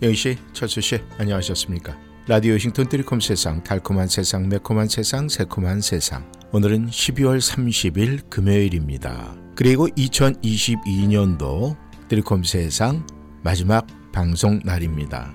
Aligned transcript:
영희 0.00 0.14
씨, 0.14 0.38
철수 0.52 0.80
씨, 0.80 1.00
안녕하셨습니까? 1.18 1.98
라디오 2.28 2.56
싱턴 2.56 2.88
트리콤 2.88 3.18
세상, 3.18 3.64
달콤한 3.64 4.06
세상, 4.06 4.48
매콤한 4.48 4.86
세상, 4.86 5.28
새콤한 5.28 5.80
세상. 5.80 6.30
오늘은 6.52 6.86
12월 6.86 7.40
30일 7.40 8.30
금요일입니다. 8.30 9.34
그리고 9.56 9.88
2022년도 9.88 11.76
트리콤 12.06 12.44
세상 12.44 13.04
마지막 13.42 13.84
방송 14.12 14.60
날입니다. 14.62 15.34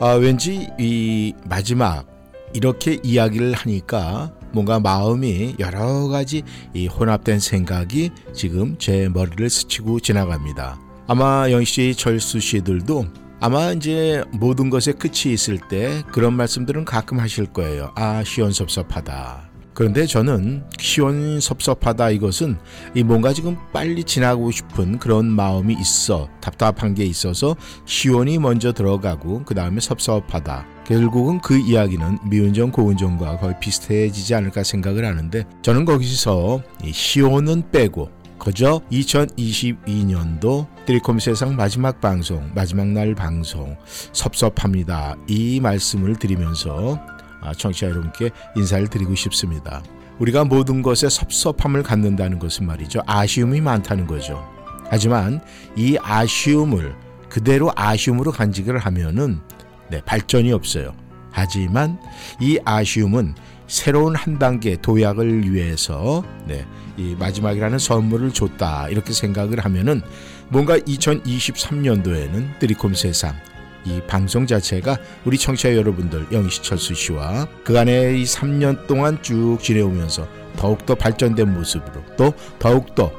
아, 0.00 0.14
왠지 0.14 0.70
이 0.76 1.34
마지막 1.44 2.04
이렇게 2.52 2.98
이야기를 3.04 3.52
하니까 3.52 4.39
뭔가 4.52 4.80
마음이 4.80 5.56
여러 5.58 6.08
가지 6.08 6.42
이 6.74 6.86
혼합된 6.86 7.40
생각이 7.40 8.10
지금 8.32 8.76
제 8.78 9.08
머리를 9.08 9.48
스치고 9.48 10.00
지나갑니다. 10.00 10.78
아마 11.06 11.50
영씨, 11.50 11.94
철수 11.96 12.40
씨들도 12.40 13.06
아마 13.40 13.72
이제 13.72 14.22
모든 14.32 14.70
것에 14.70 14.92
끝이 14.92 15.32
있을 15.32 15.58
때 15.68 16.02
그런 16.12 16.34
말씀들은 16.34 16.84
가끔 16.84 17.18
하실 17.18 17.46
거예요. 17.46 17.90
아, 17.96 18.22
시원섭섭하다. 18.22 19.49
그런데 19.80 20.04
저는 20.04 20.62
시원섭섭하다 20.78 22.10
이것은 22.10 22.58
이 22.94 23.02
뭔가 23.02 23.32
지금 23.32 23.56
빨리 23.72 24.04
지나고 24.04 24.50
싶은 24.50 24.98
그런 24.98 25.24
마음이 25.24 25.74
있어 25.80 26.28
답답한 26.42 26.92
게 26.92 27.06
있어서 27.06 27.56
시원이 27.86 28.40
먼저 28.40 28.74
들어가고 28.74 29.44
그 29.46 29.54
다음에 29.54 29.80
섭섭하다 29.80 30.66
결국은 30.86 31.40
그 31.40 31.56
이야기는 31.56 32.18
미운정 32.28 32.70
고운정과 32.72 33.38
거의 33.38 33.54
비슷해지지 33.58 34.34
않을까 34.34 34.64
생각을 34.64 35.06
하는데 35.06 35.44
저는 35.62 35.86
거기서 35.86 36.62
이 36.84 36.92
시온은 36.92 37.70
빼고 37.70 38.10
그저 38.38 38.82
2022년도 38.92 40.66
드리콤 40.84 41.18
세상 41.20 41.56
마지막 41.56 42.02
방송, 42.02 42.50
마지막 42.54 42.86
날 42.88 43.14
방송 43.14 43.78
섭섭합니다. 44.12 45.16
이 45.26 45.58
말씀을 45.60 46.16
드리면서 46.16 46.98
아, 46.98 47.19
청취자 47.56 47.88
여러분께 47.88 48.30
인사를 48.56 48.88
드리고 48.88 49.14
싶습니다. 49.14 49.82
우리가 50.18 50.44
모든 50.44 50.82
것에 50.82 51.08
섭섭함을 51.08 51.82
갖는다는 51.82 52.38
것은 52.38 52.66
말이죠. 52.66 53.00
아쉬움이 53.06 53.60
많다는 53.60 54.06
거죠. 54.06 54.46
하지만 54.90 55.40
이 55.76 55.96
아쉬움을 56.02 56.94
그대로 57.28 57.72
아쉬움으로 57.74 58.32
간직을 58.32 58.78
하면은 58.78 59.40
네, 59.88 60.02
발전이 60.04 60.52
없어요. 60.52 60.94
하지만 61.30 61.98
이 62.40 62.58
아쉬움은 62.64 63.34
새로운 63.66 64.16
한 64.16 64.38
단계 64.38 64.76
도약을 64.76 65.50
위해서 65.52 66.24
네, 66.46 66.66
이 66.96 67.14
마지막이라는 67.18 67.78
선물을 67.78 68.32
줬다 68.32 68.88
이렇게 68.88 69.12
생각을 69.12 69.60
하면은 69.60 70.02
뭔가 70.48 70.76
2023년도에는 70.76 72.58
드리콤 72.58 72.94
세상 72.94 73.36
이 73.84 74.00
방송 74.06 74.46
자체가 74.46 74.98
우리 75.24 75.38
청취자 75.38 75.74
여러분들 75.76 76.26
영희씨 76.32 76.62
철수 76.62 76.94
씨와 76.94 77.46
그간의 77.64 78.20
이 78.20 78.24
3년 78.24 78.86
동안 78.86 79.22
쭉 79.22 79.58
지내오면서 79.60 80.26
더욱더 80.56 80.94
발전된 80.94 81.52
모습으로 81.52 82.02
또 82.16 82.32
더욱더 82.58 83.10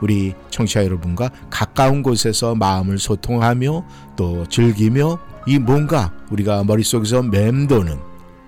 우리 0.00 0.34
청취자 0.50 0.84
여러분과 0.84 1.30
가까운 1.50 2.02
곳에서 2.02 2.54
마음을 2.54 2.98
소통하며 2.98 3.86
또 4.16 4.46
즐기며 4.48 5.18
이 5.46 5.58
뭔가 5.58 6.12
우리가 6.30 6.64
머릿속에서 6.64 7.22
맴도는 7.22 7.98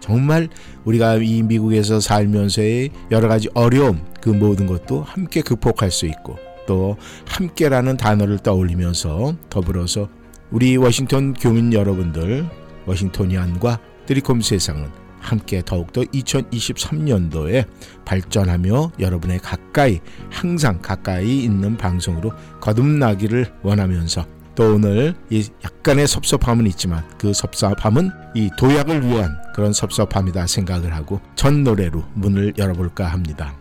정말 0.01 0.49
우리가 0.85 1.17
이 1.17 1.43
미국에서 1.43 2.01
살면서의 2.01 2.91
여러 3.11 3.29
가지 3.29 3.49
어려움 3.55 4.05
그 4.21 4.31
모든 4.31 4.67
것도 4.67 5.03
함께 5.03 5.41
극복할 5.41 5.91
수 5.91 6.07
있고 6.07 6.37
또 6.67 6.97
함께라는 7.27 7.97
단어를 7.97 8.39
떠올리면서 8.39 9.35
더불어서 9.49 10.09
우리 10.51 10.77
워싱턴 10.77 11.35
교민 11.35 11.73
여러분들 11.73 12.49
워싱토니안과 12.87 13.79
드리콤 14.07 14.41
세상은 14.41 14.89
함께 15.21 15.63
더욱더 15.65 16.01
2023년도에 16.03 17.67
발전하며 18.05 18.93
여러분의 18.99 19.41
가까이 19.41 20.01
항상 20.31 20.81
가까이 20.81 21.45
있는 21.45 21.77
방송으로 21.77 22.33
거듭나기를 22.61 23.53
원하면서 23.63 24.25
또 24.55 24.77
오늘 24.77 25.15
이 25.29 25.47
약간의 25.65 26.07
섭섭함은 26.07 26.67
있지만 26.69 27.05
그 27.19 27.33
섭섭함은 27.35 28.11
이 28.35 28.51
도약을 28.57 29.07
위한 29.07 29.37
그런 29.55 29.73
섭섭함이다 29.73 30.47
생각을 30.47 30.95
하고 30.95 31.21
첫 31.35 31.53
노래로 31.53 32.05
문을 32.15 32.55
열어볼까 32.57 33.07
합니다. 33.07 33.58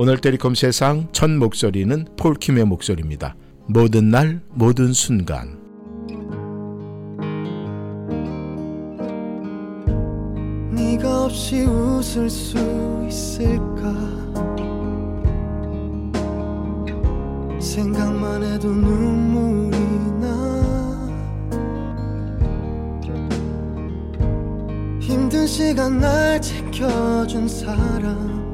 오늘 0.00 0.18
때리콤 0.18 0.54
세상 0.54 1.08
첫 1.10 1.28
목소리는 1.28 2.06
폴킴의 2.16 2.66
목소리입니다. 2.66 3.34
모든 3.66 4.10
날 4.10 4.40
모든 4.50 4.92
순간. 4.92 5.58
네가 10.70 11.24
없이 11.24 11.62
웃을 11.62 12.30
수 12.30 12.56
있을까? 13.08 13.92
생각만 17.58 18.44
해도 18.44 18.68
눈물이 18.68 19.78
나. 20.20 21.08
힘든 25.00 25.44
시간 25.44 25.98
날 25.98 26.40
지켜준 26.40 27.48
사람 27.48 28.47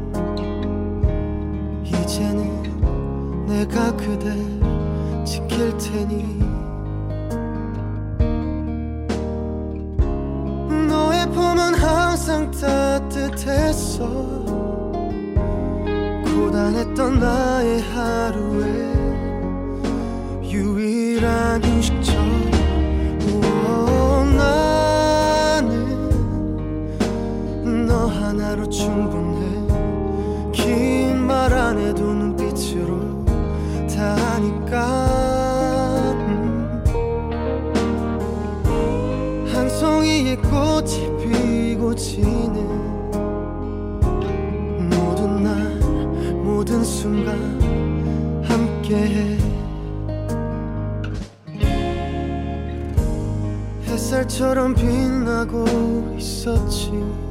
이제는 2.14 3.44
내가 3.46 3.90
그댈 3.96 4.38
지킬 5.24 5.76
테니. 5.76 6.38
너의 10.88 11.26
품은 11.32 11.74
항상 11.74 12.52
따뜻했어. 12.52 14.06
고단했던 16.24 17.18
나의 17.18 17.80
하루에 17.82 18.94
유일한 20.44 21.64
휴식처. 21.64 22.12
나는 25.56 25.72
너 27.88 28.06
하나로 28.06 28.68
충분해 28.68 29.23
지는 41.94 42.54
모든 44.90 45.42
날 45.42 45.54
모든 46.42 46.82
순간 46.82 47.38
함께해. 48.44 49.38
햇살처럼 53.86 54.74
빛나고 54.74 56.16
있었지 56.18 57.23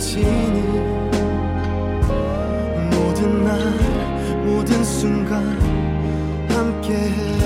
지는 0.00 1.10
모든 2.90 3.44
날 3.44 3.60
모든 4.46 4.82
순간 4.82 5.44
함께해 6.48 7.39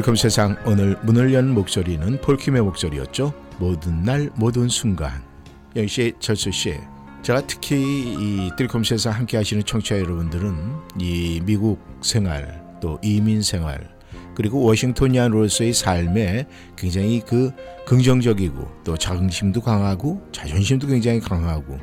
들컴 0.00 0.16
세상 0.16 0.56
오늘 0.64 0.96
문을 1.02 1.34
연 1.34 1.52
목소리는 1.52 2.18
폴킴의 2.22 2.62
목소리였죠. 2.62 3.34
모든 3.58 4.02
날 4.02 4.30
모든 4.34 4.66
순간. 4.66 5.22
영씨 5.76 6.14
철수 6.18 6.50
씨. 6.50 6.74
제가 7.20 7.46
특히 7.46 7.76
이 7.78 8.50
뜰컴 8.56 8.82
세상 8.82 9.12
함께 9.12 9.36
하시는 9.36 9.62
청취자 9.62 9.98
여러분들은 9.98 10.54
이 10.98 11.42
미국 11.44 11.78
생활 12.00 12.64
또 12.80 12.98
이민 13.02 13.42
생활 13.42 13.90
그리고 14.34 14.62
워싱턴이안으로서의 14.62 15.74
삶에 15.74 16.46
굉장히 16.78 17.20
그 17.20 17.52
긍정적이고 17.84 18.68
또 18.84 18.96
자긍심도 18.96 19.60
강하고 19.60 20.26
자존심도 20.32 20.86
굉장히 20.86 21.20
강하고 21.20 21.76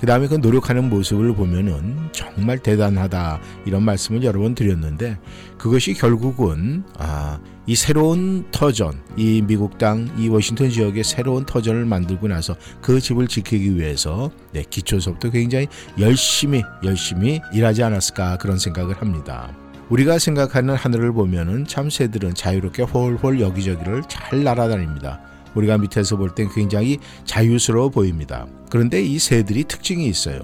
그 0.00 0.06
다음에 0.06 0.28
그 0.28 0.36
노력하는 0.36 0.88
모습을 0.88 1.34
보면은 1.34 2.08
정말 2.12 2.58
대단하다 2.58 3.38
이런 3.66 3.82
말씀을 3.82 4.24
여러 4.24 4.40
번 4.40 4.54
드렸는데 4.54 5.18
그것이 5.58 5.92
결국은 5.92 6.84
아, 6.98 7.38
이 7.66 7.76
새로운 7.76 8.46
터전, 8.50 8.98
이 9.16 9.42
미국 9.46 9.76
땅, 9.76 10.10
이 10.16 10.28
워싱턴 10.28 10.70
지역의 10.70 11.04
새로운 11.04 11.44
터전을 11.44 11.84
만들고 11.84 12.28
나서 12.28 12.56
그 12.80 12.98
집을 12.98 13.28
지키기 13.28 13.76
위해서 13.76 14.30
네, 14.52 14.64
기초서부터 14.68 15.30
굉장히 15.30 15.68
열심히 15.98 16.62
열심히 16.82 17.42
일하지 17.52 17.82
않았을까 17.82 18.38
그런 18.38 18.58
생각을 18.58 19.00
합니다. 19.02 19.54
우리가 19.90 20.18
생각하는 20.18 20.76
하늘을 20.76 21.12
보면은 21.12 21.66
참 21.66 21.90
새들은 21.90 22.34
자유롭게 22.34 22.84
홀홀 22.84 23.40
여기저기를 23.40 24.04
잘 24.08 24.42
날아다닙니다. 24.44 25.20
우리가 25.54 25.78
밑에서 25.78 26.16
볼 26.16 26.34
땐 26.34 26.48
굉장히 26.54 26.98
자유스러워 27.24 27.88
보입니다. 27.90 28.46
그런데 28.70 29.02
이 29.02 29.18
새들이 29.18 29.64
특징이 29.64 30.06
있어요. 30.06 30.40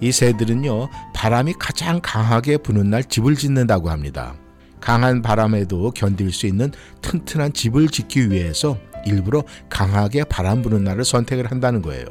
이 0.00 0.12
새들은요, 0.12 0.88
바람이 1.14 1.54
가장 1.58 2.00
강하게 2.02 2.56
부는 2.58 2.90
날 2.90 3.02
집을 3.04 3.34
짓는다고 3.36 3.90
합니다. 3.90 4.34
강한 4.80 5.22
바람에도 5.22 5.90
견딜 5.90 6.32
수 6.32 6.46
있는 6.46 6.70
튼튼한 7.02 7.52
집을 7.52 7.88
짓기 7.88 8.30
위해서 8.30 8.78
일부러 9.06 9.42
강하게 9.68 10.24
바람 10.24 10.62
부는 10.62 10.84
날을 10.84 11.04
선택을 11.04 11.50
한다는 11.50 11.82
거예요. 11.82 12.04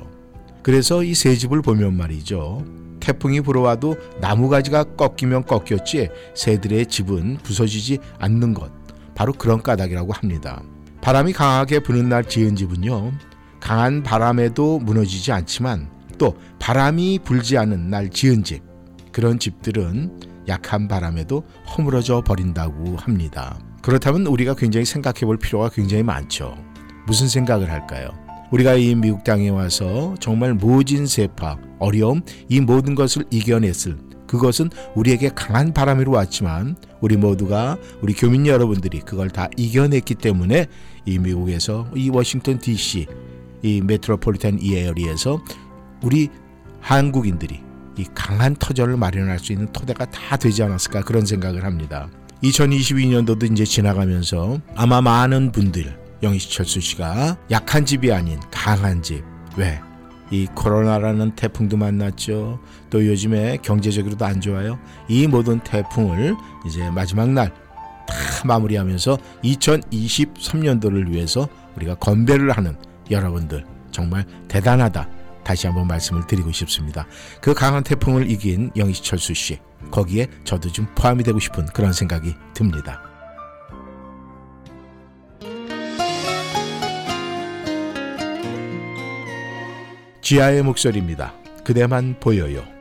그래서 0.64 1.04
이 1.04 1.14
새 1.14 1.36
집을 1.36 1.62
보면 1.62 1.96
말이죠. 1.96 2.66
태풍이 3.00 3.40
불어와도 3.40 3.96
나무가지가 4.20 4.84
꺾이면 4.96 5.46
꺾였지 5.46 6.10
새들의 6.36 6.88
집은 6.88 7.38
부서지지 7.44 8.00
않는 8.20 8.54
것. 8.54 8.70
바로 9.16 9.32
그런 9.32 9.62
까닭이라고 9.64 10.12
합니다. 10.12 10.62
바람이 11.02 11.34
강하게 11.34 11.80
부는 11.80 12.10
날 12.10 12.24
지은 12.24 12.56
집은요. 12.56 13.12
강한 13.60 14.04
바람에도 14.04 14.80
무너지지 14.80 15.32
않지만 15.32 15.90
또 16.18 16.38
바람이 16.60 17.20
불지 17.24 17.58
않은 17.58 17.90
날 17.90 18.10
지은 18.10 18.44
집. 18.44 18.64
그런 19.12 19.40
집들은 19.40 20.20
약한 20.48 20.88
바람에도 20.88 21.44
허물어져 21.76 22.22
버린다고 22.22 22.98
합니다. 22.98 23.60
그렇다면 23.82 24.28
우리가 24.28 24.54
굉장히 24.56 24.86
생각해 24.86 25.22
볼 25.22 25.38
필요가 25.38 25.70
굉장히 25.70 26.04
많죠. 26.04 26.56
무슨 27.06 27.28
생각을 27.28 27.72
할까요? 27.72 28.10
우리가 28.52 28.76
이 28.76 28.96
미국 28.96 29.24
땅에 29.24 29.50
와서 29.50 30.16
정말 30.20 30.54
모진 30.54 31.06
세파, 31.06 31.58
어려움, 31.80 32.22
이 32.48 32.60
모든 32.62 32.96
것을 32.96 33.26
이겨냈을 33.30 33.98
그것은 34.28 34.70
우리에게 34.96 35.30
강한 35.34 35.74
바람으로 35.74 36.12
왔지만 36.12 36.76
우리 37.02 37.18
모두가 37.18 37.78
우리 38.02 38.14
교민 38.14 38.46
여러분들이 38.46 39.00
그걸 39.00 39.30
다 39.30 39.48
이겨냈기 39.58 40.16
때문에 40.16 40.68
이 41.06 41.20
미국에서 41.20 41.88
이 41.96 42.10
워싱턴 42.10 42.60
DC 42.60 43.08
이 43.64 43.82
메트로폴리탄 43.82 44.60
이 44.62 44.76
에어리에서 44.76 45.42
우리 46.04 46.30
한국인들이 46.82 47.62
이 47.98 48.06
강한 48.14 48.56
터전을 48.56 48.98
마련할 48.98 49.40
수 49.40 49.52
있는 49.52 49.68
토대가 49.74 50.06
다 50.06 50.38
되지 50.38 50.62
않았을까 50.62 51.02
그런 51.02 51.26
생각을 51.26 51.64
합니다. 51.64 52.10
2022년도도 52.44 53.52
이제 53.52 53.66
지나가면서 53.66 54.60
아마 54.76 55.02
많은 55.02 55.52
분들 55.52 55.98
영희철수 56.22 56.82
씨가 56.82 57.38
약한 57.50 57.86
집이 57.86 58.12
아닌 58.12 58.40
강한 58.52 59.02
집 59.02 59.24
왜? 59.56 59.80
이 60.32 60.48
코로나라는 60.54 61.32
태풍도 61.36 61.78
만났죠. 61.78 62.60
또 62.90 63.06
요즘에 63.06 63.58
경제적으로도 63.62 64.26
안 64.26 64.42
좋아요. 64.42 64.80
이 65.08 65.28
모든 65.28 65.60
태풍을 65.60 66.36
이제 66.66 66.90
마지막 66.90 67.30
날 67.30 67.68
다 68.08 68.16
마무리하면서 68.46 69.18
2023년도를 69.44 71.10
위해서 71.10 71.48
우리가 71.76 71.96
건배를 71.96 72.52
하는 72.52 72.76
여러분들 73.12 73.66
정말 73.92 74.26
대단하다. 74.48 75.08
다시 75.44 75.68
한번 75.68 75.88
말씀을 75.88 76.26
드리고 76.28 76.52
싶습니다. 76.52 77.06
그 77.42 77.54
강한 77.54 77.84
태풍을 77.84 78.30
이긴 78.30 78.72
영희철수 78.76 79.34
씨 79.34 79.60
거기에 79.92 80.28
저도 80.44 80.72
좀 80.72 80.88
포함이 80.96 81.24
되고 81.24 81.40
싶은 81.40 81.68
그런 81.68 81.94
생각이 81.94 82.34
듭니다. 82.54 83.02
지아의 90.28 90.62
목소리입니다. 90.62 91.34
그대만 91.64 92.14
보여요. 92.20 92.77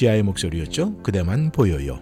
지아의 0.00 0.22
목소리였죠. 0.22 0.96
그대만 1.02 1.52
보여요. 1.52 1.98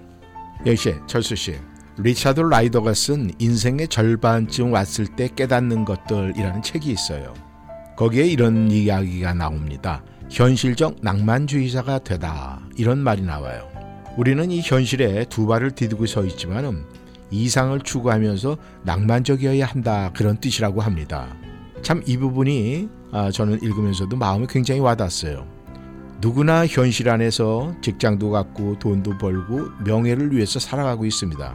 역시 0.64 0.94
철수 1.08 1.34
씨. 1.34 1.56
리차드 1.96 2.40
라이더가 2.40 2.94
쓴 2.94 3.32
인생의 3.40 3.88
절반쯤 3.88 4.72
왔을 4.72 5.08
때 5.08 5.28
깨닫는 5.34 5.84
것들이라는 5.84 6.62
책이 6.62 6.92
있어요. 6.92 7.34
거기에 7.96 8.24
이런 8.26 8.70
이야기가 8.70 9.34
나옵니다. 9.34 10.04
현실적 10.30 10.98
낭만주의자가 11.02 11.98
되다. 12.04 12.60
이런 12.76 12.98
말이 12.98 13.22
나와요. 13.22 13.66
우리는 14.16 14.48
이 14.52 14.60
현실에 14.60 15.24
두 15.24 15.48
발을 15.48 15.72
디디고 15.72 16.06
서 16.06 16.24
있지만은 16.24 16.84
이상을 17.32 17.80
추구하면서 17.80 18.58
낭만적이어야 18.84 19.66
한다. 19.66 20.12
그런 20.14 20.36
뜻이라고 20.38 20.82
합니다. 20.82 21.36
참 21.82 22.00
이 22.06 22.16
부분이 22.16 22.88
아, 23.10 23.32
저는 23.32 23.60
읽으면서도 23.60 24.16
마음이 24.16 24.46
굉장히 24.48 24.80
와닿았어요. 24.80 25.57
누구나 26.20 26.66
현실 26.66 27.08
안에서 27.08 27.74
직장도 27.80 28.30
갖고 28.30 28.76
돈도 28.78 29.18
벌고 29.18 29.68
명예를 29.84 30.32
위해서 30.32 30.58
살아가고 30.58 31.04
있습니다. 31.04 31.54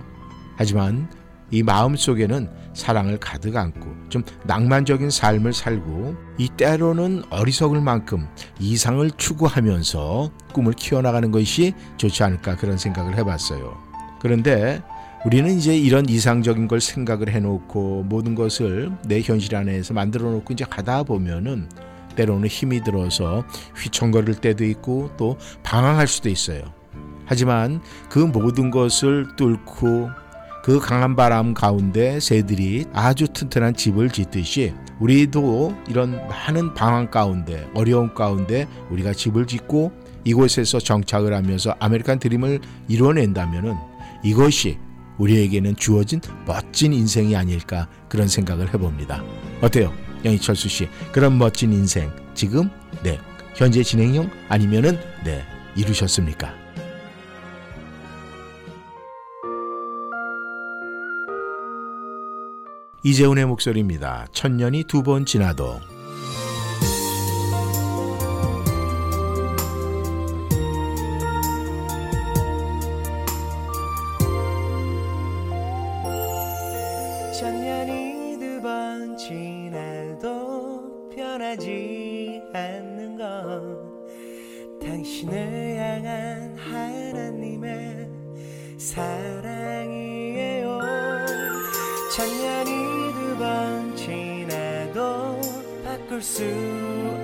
하지만 0.55 1.10
이 1.51 1.62
마음 1.62 1.96
속에는 1.96 2.50
사랑을 2.74 3.20
가득 3.20 3.58
안고 3.58 3.93
좀 4.10 4.24
낭만적인 4.46 5.10
삶을 5.10 5.53
살고 5.53 6.15
이 6.38 6.48
때로는 6.50 7.24
어리석을 7.29 7.82
만큼 7.82 8.27
이상을 8.60 9.12
추구하면서 9.17 10.32
꿈을 10.53 10.74
키워나가는 10.74 11.29
것이 11.32 11.74
좋지 11.98 12.24
않을까 12.24 12.55
그런 12.55 12.77
생각을 12.77 13.17
해봤어요. 13.17 13.77
그런데 14.22 14.82
우리는 15.25 15.58
이제 15.58 15.77
이런 15.77 16.08
이상적인 16.08 16.67
걸 16.67 16.82
생각을 16.82 17.29
해놓고 17.29 18.03
모든 18.03 18.34
것을 18.34 18.91
내 19.05 19.22
현실 19.22 19.55
안에서 19.55 19.93
만들어 19.93 20.32
놓고 20.32 20.53
이제 20.53 20.65
가다 20.67 21.03
보면은 21.03 21.67
때로는 22.15 22.48
힘이 22.48 22.84
들어서 22.84 23.43
휘청거릴 23.75 24.36
때도 24.36 24.63
있고 24.65 25.12
또 25.17 25.38
방황할 25.63 26.08
수도 26.08 26.29
있어요. 26.29 26.62
하지만 27.25 27.82
그 28.10 28.20
모든 28.20 28.72
것을 28.72 29.27
뚫고 29.36 30.10
그 30.63 30.79
강한 30.79 31.15
바람 31.15 31.53
가운데 31.53 32.20
새들이 32.22 32.86
아주 32.93 33.27
튼튼한 33.27 33.75
집을 33.75 34.10
짓듯이 34.10 34.74
우리도 35.00 35.75
이런 35.89 36.25
많은 36.27 36.74
방황 36.74 37.12
가운데 37.12 37.67
어려움 37.74 38.13
가운데 38.13 38.67
우리가 38.89 39.12
집을 39.12 39.46
짓고 39.46 39.91
이곳에서 40.24 40.79
정착을 40.79 41.34
하면서 41.34 41.75
아메리칸 41.79 42.20
드림을 42.20 42.62
이뤄낸다면은 42.88 43.75
이것이 44.24 44.77
우리에게는 45.17 45.75
주어진 45.75 46.22
멋진 46.46 46.93
인생이 46.93 47.36
아닐까 47.36 47.88
그런 48.08 48.27
생각을 48.27 48.74
해봅니다. 48.74 49.22
어때요? 49.62 50.03
영희철수 50.25 50.70
씨 50.70 50.89
그런 51.12 51.38
멋진 51.38 51.74
인생 51.74 52.12
지금 52.34 52.70
네 53.03 53.20
현재 53.56 53.84
진행형 53.84 54.30
아니면은 54.50 55.00
네 55.24 55.44
이루셨습니까? 55.75 56.53
이재훈의 63.03 63.46
목소리입니다. 63.46 64.27
천년이 64.32 64.86
두 64.86 65.03
번 65.03 65.25
지나도 65.25 65.80
수 96.24 96.42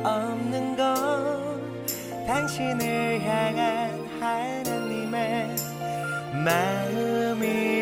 없는 0.04 0.76
건 0.76 1.86
당신을 2.28 3.22
향한 3.22 4.06
하나님의 4.20 5.56
마음이 6.44 7.79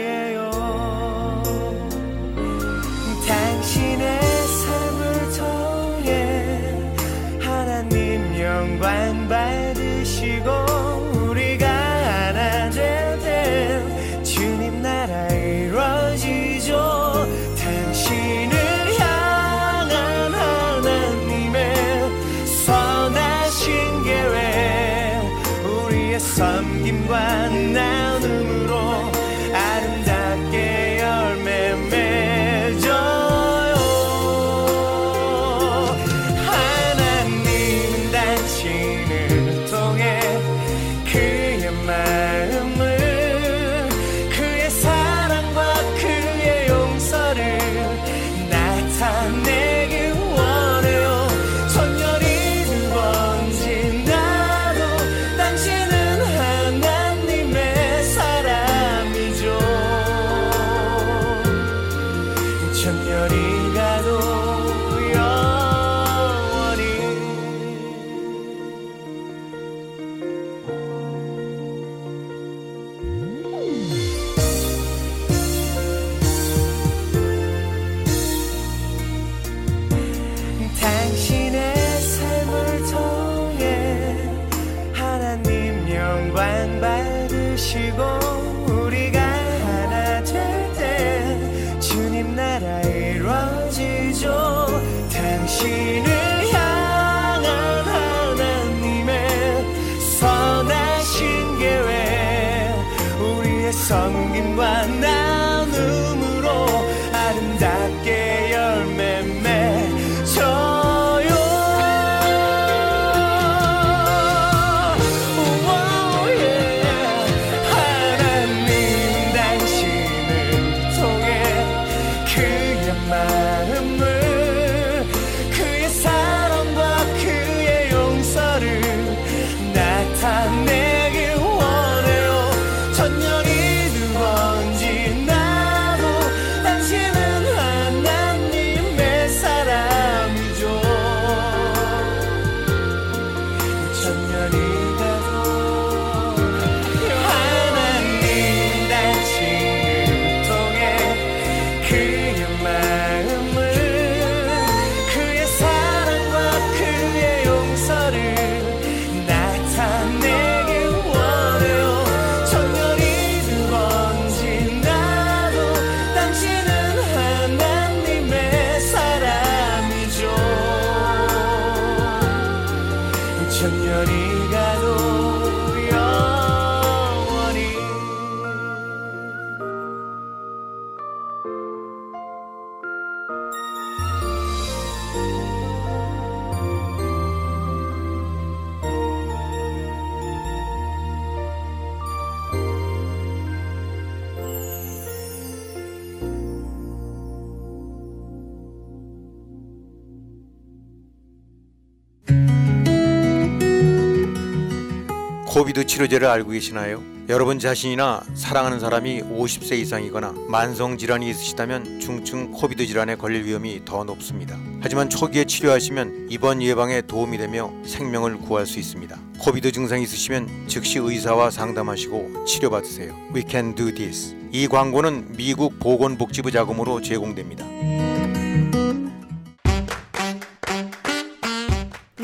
치료제를 205.98 206.28
알고 206.28 206.52
계시나요? 206.52 207.02
여러분 207.28 207.58
자신이나 207.58 208.22
사랑하는 208.36 208.80
사람이 208.80 209.24
50세 209.24 209.80
이상이거나 209.80 210.36
만성 210.48 210.96
질환이 210.96 211.28
있으시다면 211.32 212.00
중증 212.00 212.52
COVID 212.52 212.86
질환에 212.86 213.16
걸릴 213.16 213.46
위험이 213.46 213.82
더 213.84 214.04
높습니다. 214.04 214.56
하지만 214.80 215.10
초기에 215.10 215.46
치료하시면 215.46 216.28
입원 216.30 216.62
예방에 216.62 217.02
도움이 217.02 217.40
되며 217.40 217.74
생명을 217.84 218.38
구할 218.38 218.68
수 218.68 218.78
있습니다. 218.78 219.18
COVID 219.40 219.72
증상이 219.72 220.04
있으시면 220.04 220.68
즉시 220.68 221.00
의사와 221.00 221.50
상담하시고 221.50 222.46
치료받으세요. 222.46 223.16
We 223.34 223.44
can 223.50 223.74
do 223.74 223.92
this. 223.92 224.36
이 224.52 224.68
광고는 224.68 225.34
미국 225.36 225.80
보건복지부 225.80 226.52
자금으로 226.52 227.02
제공됩니다. 227.02 227.66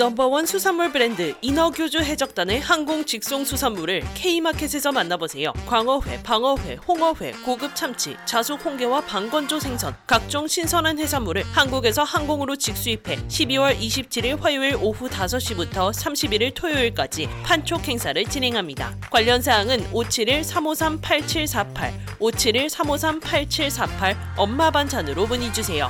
넘버원 0.04 0.46
수산물 0.46 0.92
브랜드 0.92 1.34
인어교주 1.40 2.00
해적단의 2.00 2.60
항공 2.60 3.06
직송 3.06 3.46
수산물을 3.46 4.04
K마켓에서 4.16 4.92
만나보세요. 4.92 5.54
광어회, 5.66 6.24
방어회, 6.24 6.76
홍어회, 6.86 7.32
고급 7.46 7.74
참치, 7.74 8.18
자숙 8.26 8.66
홍게와 8.66 9.06
방건조 9.06 9.62
생선, 9.62 9.96
각종 10.06 10.46
신선한 10.46 11.00
해산물을 11.00 11.46
한국에서 11.54 12.04
항공으로 12.04 12.58
직수입해 12.58 13.16
12월 13.30 13.80
27일 13.80 14.42
화요일 14.42 14.76
오후 14.82 15.08
5시부터 15.08 15.94
31일 15.94 16.54
토요일까지 16.54 17.30
판촉 17.44 17.88
행사를 17.88 18.22
진행합니다. 18.26 18.98
관련 19.10 19.42
사항은 19.42 19.90
571-353-8748, 19.92 22.20
571-353-8748 22.20 24.18
엄마 24.36 24.70
반찬으로 24.70 25.28
문의 25.28 25.54
주세요. 25.54 25.90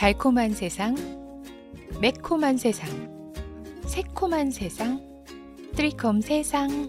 달콤한 0.00 0.54
세상, 0.54 0.96
매콤한 2.00 2.56
세상, 2.56 2.88
새콤한 3.86 4.50
세상, 4.50 4.98
트리콤 5.76 6.22
세상. 6.22 6.88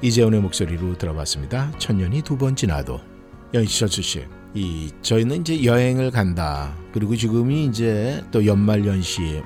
이재훈의 0.00 0.40
목소리로 0.40 0.96
들어봤습니다. 0.98 1.72
천년이 1.78 2.22
두 2.22 2.38
번 2.38 2.54
지나도 2.54 3.00
연시철수 3.52 4.02
씨, 4.02 4.24
이 4.54 4.90
저희는 5.02 5.42
이제 5.42 5.64
여행을 5.64 6.10
간다. 6.10 6.74
그리고 6.92 7.16
지금이 7.16 7.66
이제 7.66 8.22
또 8.30 8.46
연말 8.46 8.86
연시 8.86 9.42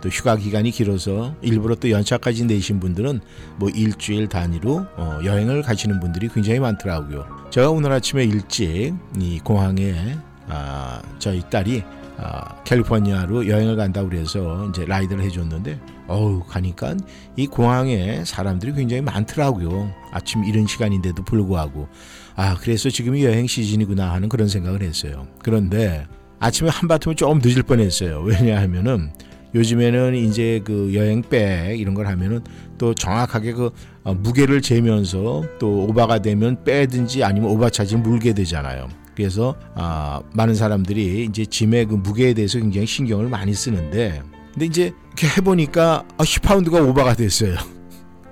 또 0.00 0.08
휴가 0.08 0.36
기간이 0.36 0.70
길어서 0.70 1.34
일부러 1.42 1.74
또 1.74 1.90
연차까지 1.90 2.44
내신 2.44 2.80
분들은 2.80 3.20
뭐 3.56 3.68
일주일 3.70 4.28
단위로 4.28 4.86
어, 4.96 5.18
여행을 5.24 5.62
가시는 5.62 6.00
분들이 6.00 6.28
굉장히 6.28 6.60
많더라고요. 6.60 7.26
제가 7.50 7.70
오늘 7.70 7.92
아침에 7.92 8.24
일찍 8.24 8.94
이 9.18 9.40
공항에 9.42 10.16
아, 10.48 11.02
저희 11.18 11.42
딸이 11.50 11.82
아, 12.18 12.62
캘리포니아로 12.64 13.46
여행을 13.46 13.76
간다고 13.76 14.08
그래서 14.08 14.66
이제 14.70 14.86
라이드를 14.86 15.22
해줬는데 15.24 15.78
어우 16.08 16.44
가니까 16.44 16.96
이 17.36 17.46
공항에 17.46 18.24
사람들이 18.24 18.72
굉장히 18.72 19.02
많더라고요. 19.02 19.92
아침 20.12 20.44
이른 20.44 20.66
시간인데도 20.66 21.24
불구하고 21.24 21.88
아 22.34 22.56
그래서 22.56 22.88
지금이 22.88 23.24
여행 23.24 23.46
시즌이구나 23.46 24.12
하는 24.12 24.28
그런 24.28 24.48
생각을 24.48 24.82
했어요. 24.82 25.26
그런데 25.42 26.06
아침에 26.38 26.70
한바탕은 26.70 27.16
조금 27.16 27.40
늦을 27.42 27.62
뻔했어요. 27.62 28.20
왜냐하면은 28.22 29.12
요즘에는 29.54 30.14
이제 30.14 30.60
그 30.64 30.94
여행백 30.94 31.80
이런 31.80 31.94
걸 31.94 32.06
하면은 32.06 32.40
또 32.78 32.94
정확하게 32.94 33.52
그 33.52 33.70
어, 34.04 34.14
무게를 34.14 34.60
재면서 34.60 35.44
또 35.58 35.84
오바가 35.84 36.20
되면 36.20 36.62
빼든지 36.64 37.24
아니면 37.24 37.50
오바차지 37.50 37.96
물게 37.96 38.34
되잖아요. 38.34 38.88
그래서 39.16 39.56
아, 39.74 40.20
많은 40.34 40.54
사람들이 40.54 41.24
이제 41.24 41.46
짐의 41.46 41.86
그 41.86 41.94
무게에 41.94 42.34
대해서 42.34 42.58
굉장히 42.58 42.86
신경을 42.86 43.28
많이 43.28 43.54
쓰는데 43.54 44.22
근데 44.52 44.66
이제 44.66 44.92
이렇게 45.08 45.26
해보니까 45.36 46.04
아, 46.18 46.22
10파운드가 46.22 46.86
오바가 46.88 47.14
됐어요. 47.14 47.56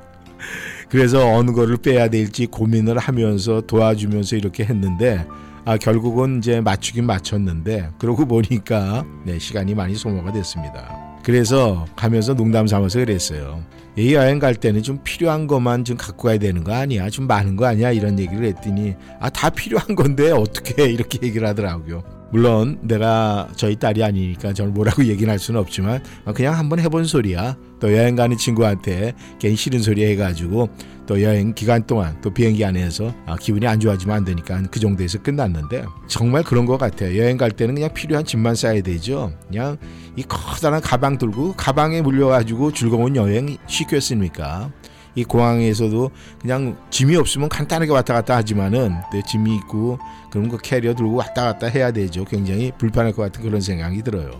그래서 0.90 1.26
어느 1.26 1.52
거를 1.52 1.78
빼야 1.78 2.08
될지 2.08 2.46
고민을 2.46 2.98
하면서 2.98 3.62
도와주면서 3.62 4.36
이렇게 4.36 4.64
했는데 4.64 5.26
아, 5.64 5.78
결국은 5.78 6.38
이제 6.38 6.60
맞추긴 6.60 7.06
맞췄는데 7.06 7.90
그러고 7.98 8.26
보니까 8.26 9.06
네, 9.24 9.38
시간이 9.38 9.74
많이 9.74 9.94
소모가 9.94 10.32
됐습니다. 10.32 10.94
그래서 11.22 11.86
가면서 11.96 12.34
농담 12.34 12.66
삼아서 12.66 12.98
그랬어요. 12.98 13.62
이 13.96 14.14
여행 14.14 14.38
갈 14.40 14.54
때는 14.56 14.82
좀 14.82 14.98
필요한 15.04 15.46
것만 15.46 15.84
좀 15.84 15.96
갖고 15.96 16.24
가야 16.28 16.38
되는 16.38 16.64
거 16.64 16.72
아니야? 16.74 17.10
좀 17.10 17.26
많은 17.28 17.54
거 17.56 17.66
아니야? 17.66 17.92
이런 17.92 18.18
얘기를 18.18 18.44
했더니 18.44 18.94
아 19.20 19.30
다 19.30 19.50
필요한 19.50 19.94
건데 19.94 20.30
어떻게 20.32 20.84
이렇게 20.90 21.18
얘기를 21.22 21.46
하더라고요. 21.46 22.02
물론 22.34 22.80
내가 22.82 23.46
저희 23.54 23.76
딸이 23.76 24.02
아니니까 24.02 24.52
저는 24.52 24.74
뭐라고 24.74 25.04
얘기는 25.06 25.30
할 25.30 25.38
수는 25.38 25.60
없지만 25.60 26.02
그냥 26.34 26.58
한번 26.58 26.80
해본 26.80 27.04
소리야. 27.04 27.56
또 27.78 27.92
여행 27.92 28.16
가는 28.16 28.36
친구한테 28.36 29.12
괜히 29.38 29.54
싫은 29.54 29.78
소리 29.82 30.04
해가지고 30.04 30.68
또 31.06 31.22
여행 31.22 31.54
기간 31.54 31.86
동안 31.86 32.20
또 32.22 32.34
비행기 32.34 32.64
안에서 32.64 33.14
아, 33.26 33.36
기분이 33.36 33.68
안 33.68 33.78
좋아지면 33.78 34.16
안 34.16 34.24
되니까 34.24 34.60
그 34.68 34.80
정도에서 34.80 35.22
끝났는데 35.22 35.84
정말 36.08 36.42
그런 36.42 36.66
것 36.66 36.76
같아요. 36.76 37.16
여행 37.16 37.36
갈 37.36 37.52
때는 37.52 37.76
그냥 37.76 37.94
필요한 37.94 38.24
짐만 38.24 38.56
싸야 38.56 38.82
되죠. 38.82 39.32
그냥 39.46 39.76
이 40.16 40.24
커다란 40.24 40.80
가방 40.80 41.18
들고 41.18 41.52
가방에 41.52 42.02
물려가지고 42.02 42.72
즐거운 42.72 43.14
여행 43.14 43.56
쉽겠습니까? 43.68 44.72
이 45.14 45.24
공항에서도 45.24 46.10
그냥 46.40 46.76
짐이 46.90 47.16
없으면 47.16 47.48
간단하게 47.48 47.92
왔다 47.92 48.14
갔다 48.14 48.36
하지만은 48.36 48.94
내 49.12 49.22
짐이 49.22 49.54
있고 49.56 49.98
그런 50.30 50.48
거 50.48 50.56
캐리어 50.56 50.94
들고 50.94 51.14
왔다 51.14 51.44
갔다 51.44 51.66
해야 51.66 51.92
되죠. 51.92 52.24
굉장히 52.24 52.72
불편할 52.76 53.12
것 53.12 53.22
같은 53.22 53.42
그런 53.42 53.60
생각이 53.60 54.02
들어요. 54.02 54.30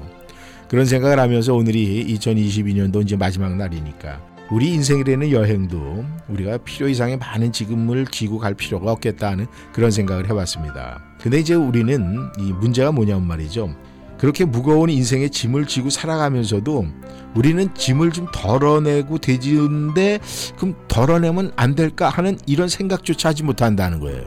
그런 0.68 0.86
생각을 0.86 1.20
하면서 1.20 1.54
오늘이 1.54 2.04
2022년도 2.16 3.02
이제 3.02 3.16
마지막 3.16 3.54
날이니까 3.56 4.20
우리 4.50 4.72
인생이라는 4.74 5.30
여행도 5.30 6.04
우리가 6.28 6.58
필요 6.58 6.88
이상의 6.88 7.16
많은 7.16 7.52
지금을 7.52 8.06
지고 8.06 8.38
갈 8.38 8.54
필요가 8.54 8.92
없겠다는 8.92 9.46
그런 9.72 9.90
생각을 9.90 10.28
해봤습니다. 10.28 11.02
근데 11.20 11.38
이제 11.38 11.54
우리는 11.54 12.18
이 12.38 12.52
문제가 12.52 12.92
뭐냐면 12.92 13.26
말이죠. 13.26 13.74
그렇게 14.18 14.44
무거운 14.44 14.90
인생의 14.90 15.30
짐을 15.30 15.66
지고 15.66 15.90
살아가면서도 15.90 16.86
우리는 17.34 17.74
짐을 17.74 18.12
좀 18.12 18.28
덜어내고 18.32 19.18
되지는데 19.18 20.20
그럼 20.56 20.74
덜어내면 20.88 21.52
안 21.56 21.74
될까 21.74 22.08
하는 22.08 22.38
이런 22.46 22.68
생각조차 22.68 23.30
하지 23.30 23.42
못한다는 23.42 24.00
거예요. 24.00 24.24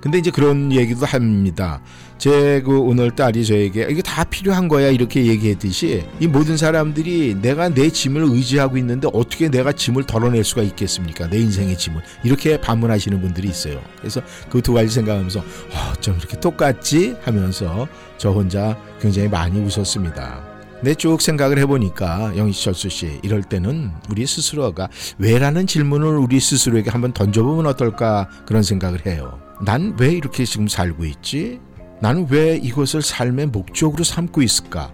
근데 0.00 0.18
이제 0.18 0.30
그런 0.30 0.72
얘기도 0.72 1.04
합니다. 1.06 1.80
제 2.18 2.62
그 2.64 2.78
오늘 2.80 3.12
딸이 3.12 3.46
저에게 3.46 3.86
이게 3.90 4.02
다 4.02 4.24
필요한 4.24 4.66
거야 4.68 4.88
이렇게 4.90 5.24
얘기했듯이 5.26 6.04
이 6.18 6.26
모든 6.26 6.56
사람들이 6.56 7.36
내가 7.40 7.68
내 7.68 7.88
짐을 7.90 8.22
의지하고 8.22 8.76
있는데 8.78 9.08
어떻게 9.12 9.48
내가 9.48 9.70
짐을 9.72 10.04
덜어낼 10.04 10.42
수가 10.44 10.62
있겠습니까? 10.62 11.28
내 11.30 11.38
인생의 11.38 11.78
짐을 11.78 12.02
이렇게 12.24 12.60
반문하시는 12.60 13.20
분들이 13.20 13.48
있어요. 13.48 13.80
그래서 13.98 14.20
그 14.50 14.60
두 14.60 14.74
가지 14.74 14.88
생각하면서 14.90 15.40
어, 15.40 15.92
좀 16.00 16.16
이렇게 16.18 16.38
똑같지 16.40 17.16
하면서 17.22 17.88
저 18.18 18.30
혼자 18.30 18.76
굉장히 19.00 19.28
많이 19.28 19.60
웃었습니다. 19.60 20.44
내쭉 20.82 21.22
생각을 21.22 21.58
해보니까 21.58 22.36
영희철수 22.36 22.88
씨 22.90 23.18
이럴 23.22 23.42
때는 23.42 23.90
우리 24.10 24.26
스스로가 24.26 24.88
왜라는 25.18 25.66
질문을 25.66 26.18
우리 26.18 26.38
스스로에게 26.40 26.90
한번 26.90 27.12
던져보면 27.12 27.66
어떨까 27.66 28.28
그런 28.46 28.62
생각을 28.62 29.06
해요. 29.06 29.40
난 29.64 29.94
왜 29.98 30.12
이렇게 30.12 30.44
지금 30.44 30.68
살고 30.68 31.04
있지? 31.04 31.60
나는 32.00 32.26
왜 32.30 32.56
이것을 32.56 33.02
삶의 33.02 33.46
목적으로 33.46 34.04
삼고 34.04 34.42
있을까? 34.42 34.92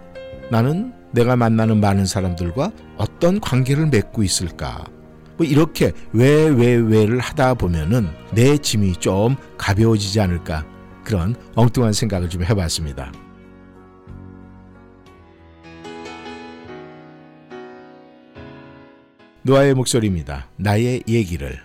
나는 0.51 0.93
내가 1.13 1.37
만나는 1.37 1.81
많은 1.81 2.07
사람들과 2.07 2.73
어떤 2.97 3.41
관계를 3.41 3.87
맺고 3.87 4.23
있을까? 4.23 4.85
뭐 5.37 5.47
이렇게 5.47 5.93
왜 6.13 6.49
왜 6.49 6.75
왜를 6.75 7.19
하다 7.19 7.55
보면은 7.55 8.09
내 8.33 8.57
짐이 8.57 8.95
좀 8.95 9.37
가벼워지지 9.59 10.21
않을까? 10.21 10.65
그런 11.05 11.35
엉뚱한 11.55 11.93
생각을 11.93 12.31
좀 12.31 12.43
해봤습니다. 12.45 13.13
노아의 19.43 19.75
목소리입니다. 19.75 20.49
나의 20.57 21.03
얘기를. 21.07 21.59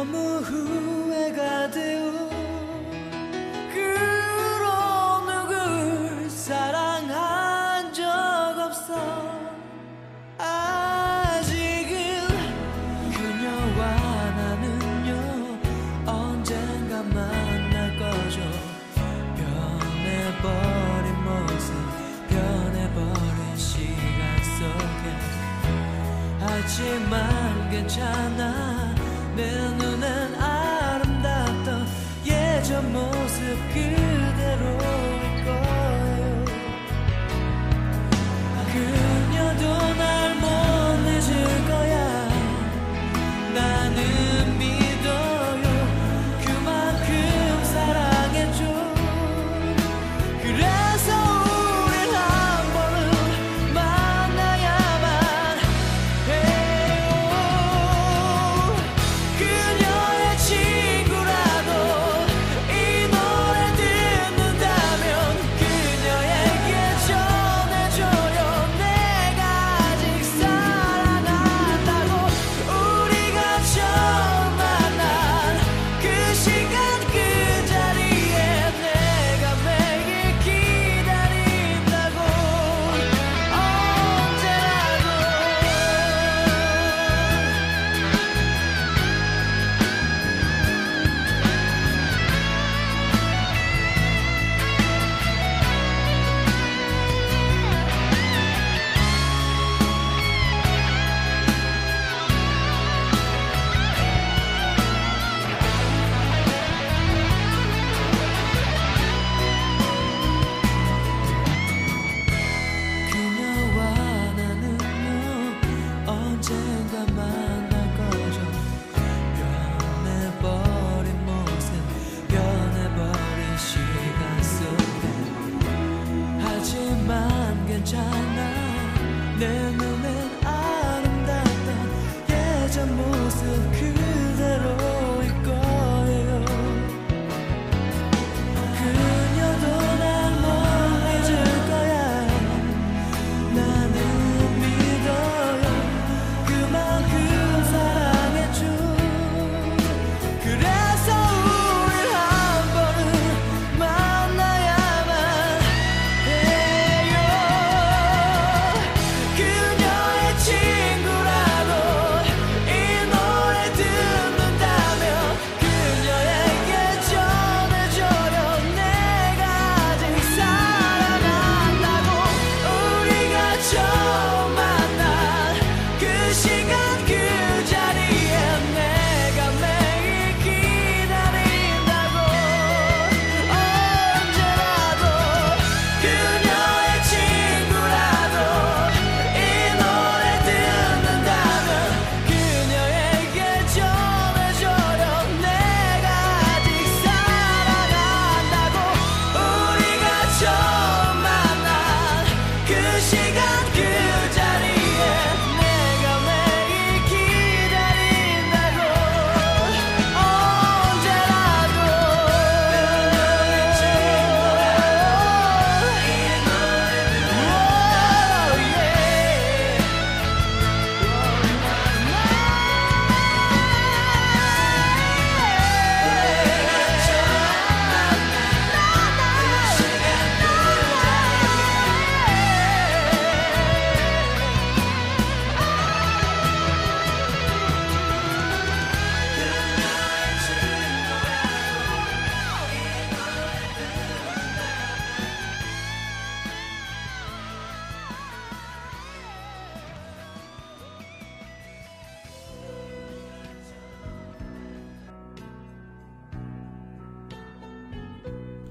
너무 0.00 0.40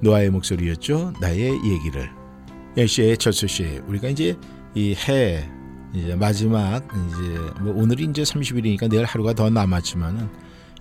노아의 0.09 0.29
목소리였죠. 0.31 1.13
나의 1.21 1.51
얘기를. 1.63 2.09
역시 2.77 3.15
철수 3.19 3.47
씨, 3.47 3.79
우리가 3.87 4.07
이제 4.09 4.35
이 4.75 4.95
해 5.07 5.47
이제 5.93 6.15
마지막 6.15 6.83
이제 7.07 7.39
뭐 7.61 7.73
오늘이 7.75 8.05
이제 8.05 8.23
30일이니까 8.23 8.89
내일 8.89 9.05
하루가 9.05 9.33
더 9.33 9.49
남았지만은 9.49 10.27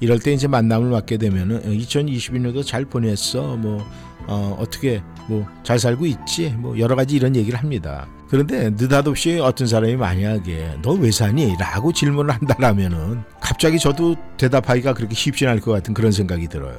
이럴 0.01 0.19
때 0.19 0.33
이제 0.33 0.47
만남을 0.47 0.91
맞게 0.91 1.17
되면은 1.19 1.62
2022년도 1.79 2.64
잘 2.64 2.85
보냈어. 2.85 3.57
뭐 3.57 3.85
어, 4.27 4.57
어떻게 4.61 5.03
뭐 5.29 5.47
잘 5.62 5.79
살고 5.79 6.07
있지? 6.07 6.51
뭐 6.51 6.79
여러 6.79 6.95
가지 6.97 7.17
이런 7.17 7.35
얘기를 7.37 7.59
합니다. 7.59 8.07
그런데 8.29 8.71
느닷없이 8.71 9.38
어떤 9.41 9.67
사람이 9.67 9.97
만약에 9.97 10.77
너 10.83 10.93
왜 10.93 11.11
사니? 11.11 11.57
라고 11.59 11.93
질문을 11.93 12.35
한다라면은 12.35 13.23
갑자기 13.41 13.79
저도 13.79 14.14
대답하기가 14.37 14.95
그렇게 14.95 15.14
쉽지 15.14 15.47
않을 15.47 15.61
것 15.61 15.73
같은 15.73 15.93
그런 15.95 16.12
생각이 16.12 16.49
들어요. 16.49 16.77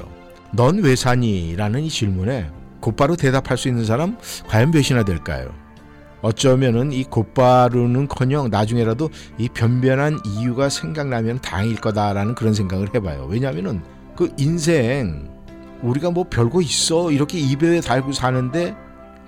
넌 0.51 0.79
왜 0.79 0.95
사니? 0.95 1.55
라는 1.55 1.83
이 1.83 1.89
질문에 1.89 2.49
곧바로 2.79 3.15
대답할 3.15 3.57
수 3.57 3.67
있는 3.67 3.85
사람 3.85 4.17
과연 4.47 4.71
몇이나 4.71 5.03
될까요? 5.03 5.53
어쩌면은 6.21 6.91
이 6.91 7.03
곧바로는커녕 7.03 8.49
나중에라도 8.49 9.09
이 9.37 9.47
변변한 9.49 10.19
이유가 10.25 10.67
생각나면 10.69 11.39
다행일 11.41 11.77
거다라는 11.77 12.35
그런 12.35 12.53
생각을 12.53 12.93
해봐요. 12.93 13.27
왜냐하면은 13.29 13.81
그 14.17 14.29
인생 14.37 15.29
우리가 15.81 16.11
뭐 16.11 16.25
별거 16.29 16.61
있어 16.61 17.11
이렇게 17.11 17.39
입에 17.39 17.79
달고 17.79 18.11
사는데 18.11 18.75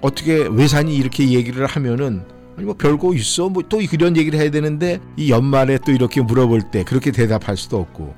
어떻게 0.01 0.47
왜 0.51 0.67
사니 0.67 0.95
이렇게 0.97 1.29
얘기를 1.29 1.65
하면은 1.65 2.25
아니 2.57 2.65
뭐 2.65 2.75
별거 2.77 3.13
있어 3.13 3.47
뭐 3.47 3.63
또 3.69 3.79
그런 3.89 4.17
얘기를 4.17 4.37
해야 4.37 4.51
되는데 4.51 4.99
이 5.15 5.31
연말에 5.31 5.77
또 5.85 5.93
이렇게 5.93 6.21
물어볼 6.21 6.71
때 6.71 6.83
그렇게 6.83 7.11
대답할 7.11 7.55
수도 7.55 7.79
없고 7.79 8.13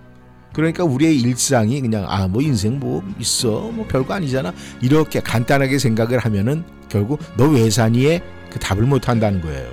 그러니까 0.54 0.84
우리의 0.84 1.20
일상이 1.20 1.82
그냥 1.82 2.06
아 2.08 2.28
뭐 2.28 2.42
인생 2.42 2.80
뭐 2.80 3.04
있어 3.20 3.72
뭐 3.72 3.86
별거 3.88 4.14
아니잖아 4.14 4.54
이렇게 4.82 5.20
간단하게 5.20 5.78
생각을 5.78 6.20
하면은 6.20 6.64
결국 6.90 7.20
너왜 7.38 7.70
사니에 7.70 8.22
그 8.50 8.60
답을 8.60 8.84
못 8.84 9.10
한다는 9.10 9.42
거예요. 9.42 9.70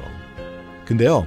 근데요 0.85 1.27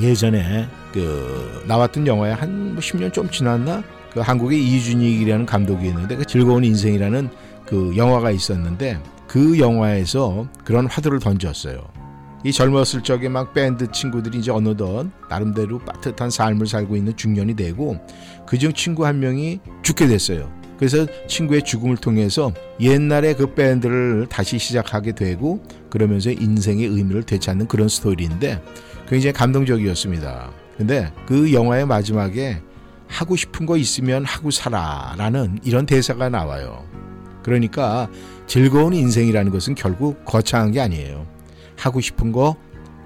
예전에 0.00 0.66
그 0.92 1.62
나왔던 1.66 2.06
영화에 2.06 2.32
한뭐 2.32 2.76
10년 2.78 3.12
좀 3.12 3.28
지났나 3.30 3.82
그 4.12 4.20
한국의 4.20 4.62
이준익이라는 4.64 5.44
감독이 5.46 5.88
있는데 5.88 6.16
그 6.16 6.24
즐거운 6.24 6.64
인생이라는 6.64 7.28
그 7.66 7.92
영화가 7.96 8.30
있었는데 8.30 8.98
그 9.26 9.58
영화에서 9.58 10.46
그런 10.64 10.86
화두를 10.86 11.18
던졌어요. 11.18 12.03
이 12.44 12.52
젊었을 12.52 13.02
적에 13.02 13.30
막 13.30 13.54
밴드 13.54 13.90
친구들이 13.90 14.38
이제 14.38 14.50
어느덧 14.50 15.06
나름대로 15.30 15.78
빠듯한 15.78 16.28
삶을 16.28 16.66
살고 16.66 16.94
있는 16.94 17.16
중년이 17.16 17.56
되고 17.56 17.96
그중 18.46 18.74
친구 18.74 19.06
한 19.06 19.18
명이 19.18 19.60
죽게 19.82 20.06
됐어요. 20.06 20.52
그래서 20.78 21.06
친구의 21.26 21.62
죽음을 21.62 21.96
통해서 21.96 22.52
옛날에 22.80 23.34
그 23.34 23.54
밴드를 23.54 24.26
다시 24.28 24.58
시작하게 24.58 25.12
되고 25.12 25.62
그러면서 25.88 26.30
인생의 26.30 26.86
의미를 26.86 27.22
되찾는 27.22 27.66
그런 27.66 27.88
스토리인데 27.88 28.60
굉장히 29.08 29.32
감동적이었습니다. 29.32 30.50
근데 30.76 31.10
그 31.26 31.52
영화의 31.52 31.86
마지막에 31.86 32.60
하고 33.06 33.36
싶은 33.36 33.64
거 33.64 33.78
있으면 33.78 34.24
하고 34.26 34.50
살아 34.50 35.14
라는 35.16 35.58
이런 35.64 35.86
대사가 35.86 36.28
나와요. 36.28 36.84
그러니까 37.42 38.08
즐거운 38.46 38.92
인생이라는 38.92 39.50
것은 39.50 39.74
결국 39.74 40.24
거창한 40.26 40.72
게 40.72 40.80
아니에요. 40.80 41.33
하고 41.76 42.00
싶은 42.00 42.32
거 42.32 42.56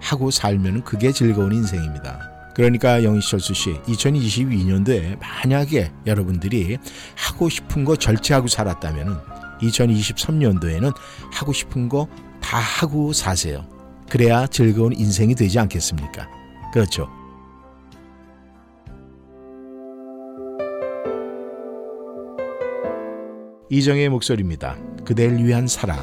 하고 0.00 0.31
살면 0.31 0.85
그게 0.85 1.12
즐거운 1.12 1.52
인생입니다. 1.52 2.52
그러니까 2.54 3.04
영희철수 3.04 3.54
씨, 3.54 3.74
2022년도에 3.83 5.18
만약에 5.20 5.92
여러분들이 6.07 6.78
하고 7.16 7.48
싶은 7.48 7.85
거 7.85 7.96
절제하고 7.96 8.48
살았다면 8.48 9.20
2023년도에는 9.61 10.92
하고 11.33 11.52
싶은 11.52 11.88
거 11.88 12.09
다 12.48 12.59
하고 12.59 13.12
사세요. 13.12 13.66
그래야 14.09 14.46
즐거운 14.46 14.94
인생이 14.94 15.35
되지 15.35 15.59
않겠습니까? 15.59 16.26
그렇죠. 16.72 17.07
이정의 23.68 24.09
목소리입니다. 24.09 24.78
그댈 25.04 25.37
위한 25.44 25.66
사랑. 25.66 26.02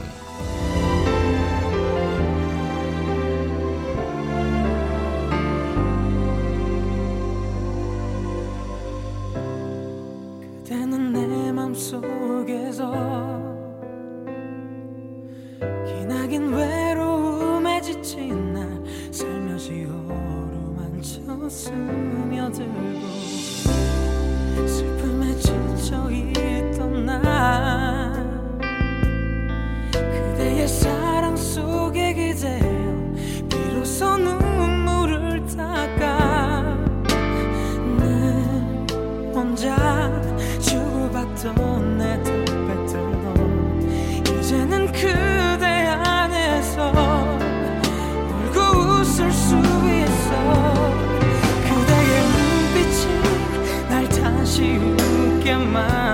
날다 54.57 56.04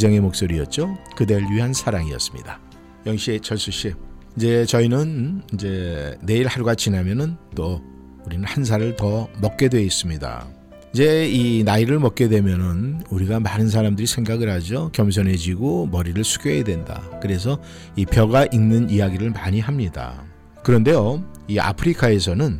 이정의 0.00 0.20
목소리였죠. 0.20 0.96
그댈 1.14 1.44
위한 1.50 1.74
사랑이었습니다. 1.74 2.58
영 3.04 3.18
씨, 3.18 3.38
철수 3.42 3.70
씨, 3.70 3.92
이제 4.34 4.64
저희는 4.64 5.42
이제 5.52 6.16
내일 6.22 6.46
하루가 6.46 6.74
지나면은 6.74 7.36
또 7.54 7.82
우리는 8.24 8.42
한 8.46 8.64
살을 8.64 8.96
더 8.96 9.28
먹게 9.42 9.68
돼 9.68 9.82
있습니다. 9.82 10.48
이제 10.94 11.28
이 11.28 11.62
나이를 11.64 11.98
먹게 11.98 12.28
되면은 12.28 13.02
우리가 13.10 13.40
많은 13.40 13.68
사람들이 13.68 14.06
생각을 14.06 14.50
하죠. 14.52 14.90
겸손해지고 14.92 15.88
머리를 15.88 16.24
숙여야 16.24 16.64
된다. 16.64 17.02
그래서 17.20 17.60
이 17.94 18.06
벼가 18.06 18.46
익는 18.46 18.88
이야기를 18.88 19.30
많이 19.32 19.60
합니다. 19.60 20.24
그런데요, 20.64 21.22
이 21.46 21.58
아프리카에서는 21.58 22.58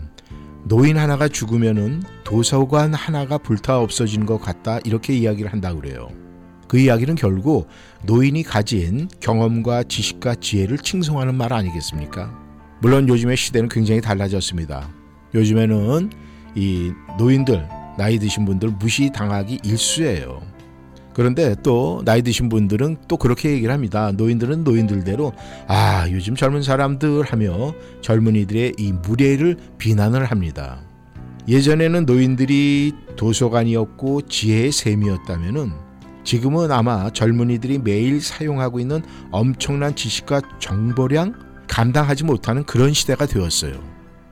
노인 0.65 0.99
하나가 0.99 1.27
죽으면은 1.27 2.03
도서관 2.23 2.93
하나가 2.93 3.39
불타 3.39 3.79
없어진 3.79 4.27
것 4.27 4.39
같다 4.39 4.79
이렇게 4.85 5.17
이야기를 5.17 5.51
한다고 5.51 5.81
그래요. 5.81 6.11
그 6.71 6.79
이야기는 6.79 7.17
결국 7.17 7.67
노인이 8.05 8.45
가진 8.45 9.09
경험과 9.19 9.83
지식과 9.83 10.37
지혜를 10.37 10.79
칭송하는 10.79 11.35
말 11.35 11.53
아니겠습니까? 11.53 12.33
물론 12.81 13.09
요즘의 13.09 13.37
시대는 13.37 13.69
굉장히 13.69 14.01
달라졌습니다. 14.01 14.89
요즘에는 15.35 16.11
이 16.55 16.93
노인들, 17.19 17.67
나이 17.99 18.21
드신 18.21 18.45
분들 18.45 18.69
무시당하기 18.79 19.63
일쑤예요. 19.65 20.43
그런데 21.13 21.57
또 21.65 22.03
나이 22.05 22.23
드신 22.23 22.49
분들은 22.49 22.99
또 23.09 23.17
그렇게 23.17 23.51
얘기를 23.51 23.75
합니다. 23.75 24.13
노인들은 24.13 24.63
노인들대로 24.63 25.33
아 25.67 26.07
요즘 26.13 26.37
젊은 26.37 26.63
사람들 26.63 27.25
하며 27.25 27.75
젊은이들의 28.01 28.75
이 28.79 28.93
무례를 28.93 29.57
비난을 29.79 30.25
합니다. 30.25 30.83
예전에는 31.49 32.07
노인들이 32.07 32.93
도서관이었고 33.17 34.29
지혜의 34.29 34.71
셈이었다면은 34.71 35.90
지금은 36.35 36.71
아마 36.71 37.11
젊은이들이 37.11 37.79
매일 37.79 38.21
사용하고 38.21 38.79
있는 38.79 39.03
엄청난 39.33 39.97
지식과 39.97 40.43
정보량 40.61 41.35
감당하지 41.67 42.23
못하는 42.23 42.63
그런 42.63 42.93
시대가 42.93 43.27
되었어요. 43.27 43.73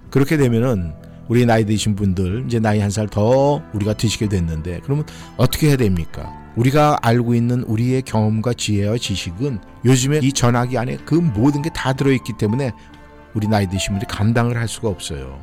그렇게 0.09 0.37
되면은 0.37 0.93
우리 1.27 1.45
나이 1.45 1.67
드신 1.67 1.97
분들 1.97 2.45
이제 2.47 2.61
나이 2.61 2.79
한 2.79 2.89
살 2.91 3.09
더 3.09 3.61
우리가 3.73 3.95
드시게 3.95 4.29
됐는데 4.29 4.79
그러면 4.85 5.07
어떻게 5.37 5.71
해야 5.71 5.77
됩니까? 5.77 6.33
우리가 6.55 7.01
알고 7.03 7.35
있는 7.35 7.65
우리의 7.65 8.03
경험과 8.03 8.53
지혜와 8.53 8.97
지식은 8.99 9.59
요즘에 9.85 10.21
이 10.23 10.33
전화기 10.33 10.79
안에 10.79 10.99
그 11.05 11.17
모든 11.17 11.63
게 11.63 11.71
다 11.71 11.95
들어있기 11.95 12.35
때문에 12.39 12.71
우리 13.35 13.49
나이 13.49 13.69
드신 13.69 13.95
분들이 13.95 14.07
감당을 14.09 14.57
할 14.57 14.69
수가 14.69 14.87
없어요. 14.89 15.41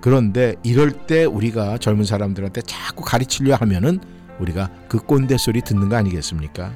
그런데 0.00 0.56
이럴 0.64 0.90
때 1.06 1.24
우리가 1.24 1.78
젊은 1.78 2.04
사람들한테 2.04 2.62
자꾸 2.62 3.04
가르치려 3.04 3.54
하면은 3.54 4.00
우리가 4.40 4.68
그 4.88 4.98
꼰대 4.98 5.36
소리 5.38 5.60
듣는 5.62 5.88
거 5.88 5.96
아니겠습니까? 5.96 6.72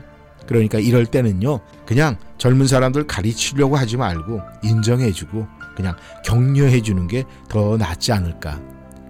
그러니까 0.46 0.78
이럴 0.78 1.04
때는요, 1.04 1.60
그냥 1.84 2.16
젊은 2.38 2.66
사람들 2.66 3.06
가르치려고 3.06 3.76
하지 3.76 3.96
말고 3.96 4.40
인정해주고 4.62 5.46
그냥 5.76 5.94
격려해주는 6.24 7.06
게 7.08 7.24
더 7.48 7.76
낫지 7.76 8.12
않을까. 8.12 8.60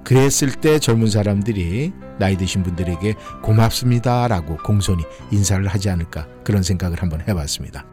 그랬을 0.04 0.52
때 0.52 0.78
젊은 0.78 1.08
사람들이 1.08 1.92
나이 2.18 2.36
드신 2.36 2.62
분들에게 2.62 3.14
고맙습니다라고 3.42 4.56
공손히 4.64 5.04
인사를 5.30 5.66
하지 5.68 5.90
않을까 5.90 6.26
그런 6.44 6.62
생각을 6.62 7.02
한번 7.02 7.20
해봤습니다. 7.28 7.84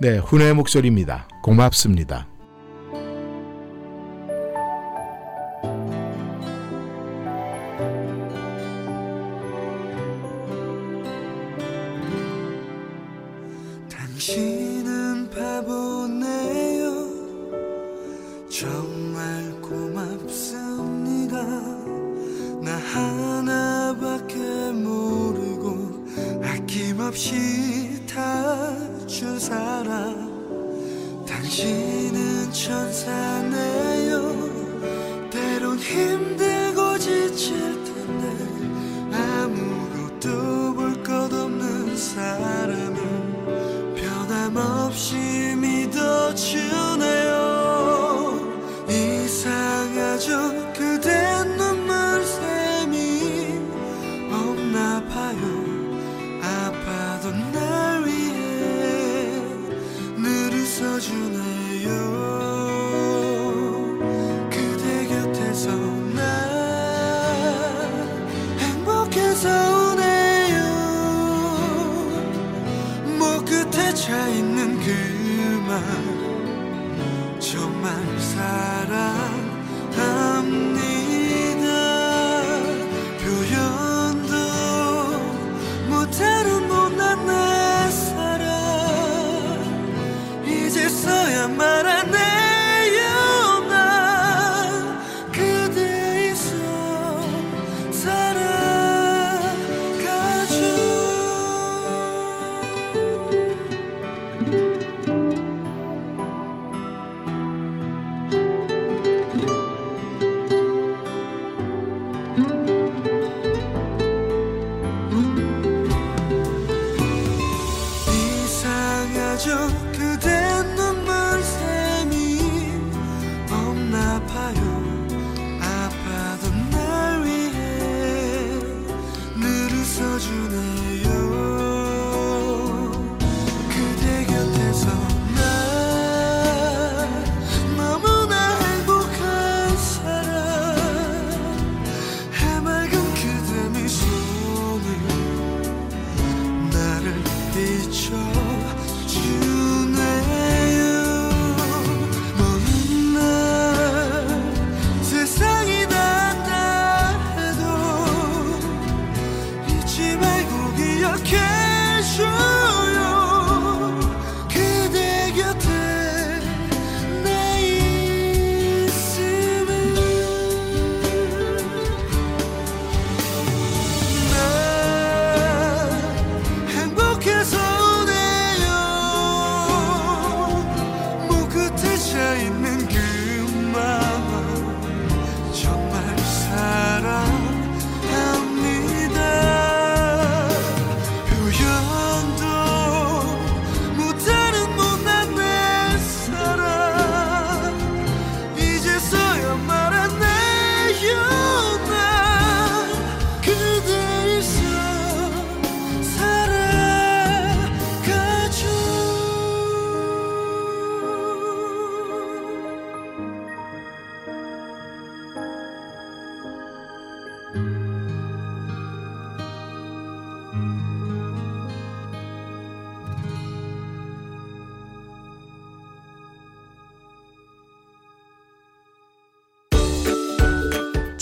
네, 0.00 0.18
훈의 0.18 0.54
목소리입니다. 0.54 1.28
고맙습니다. 1.42 2.31
변 44.92 45.31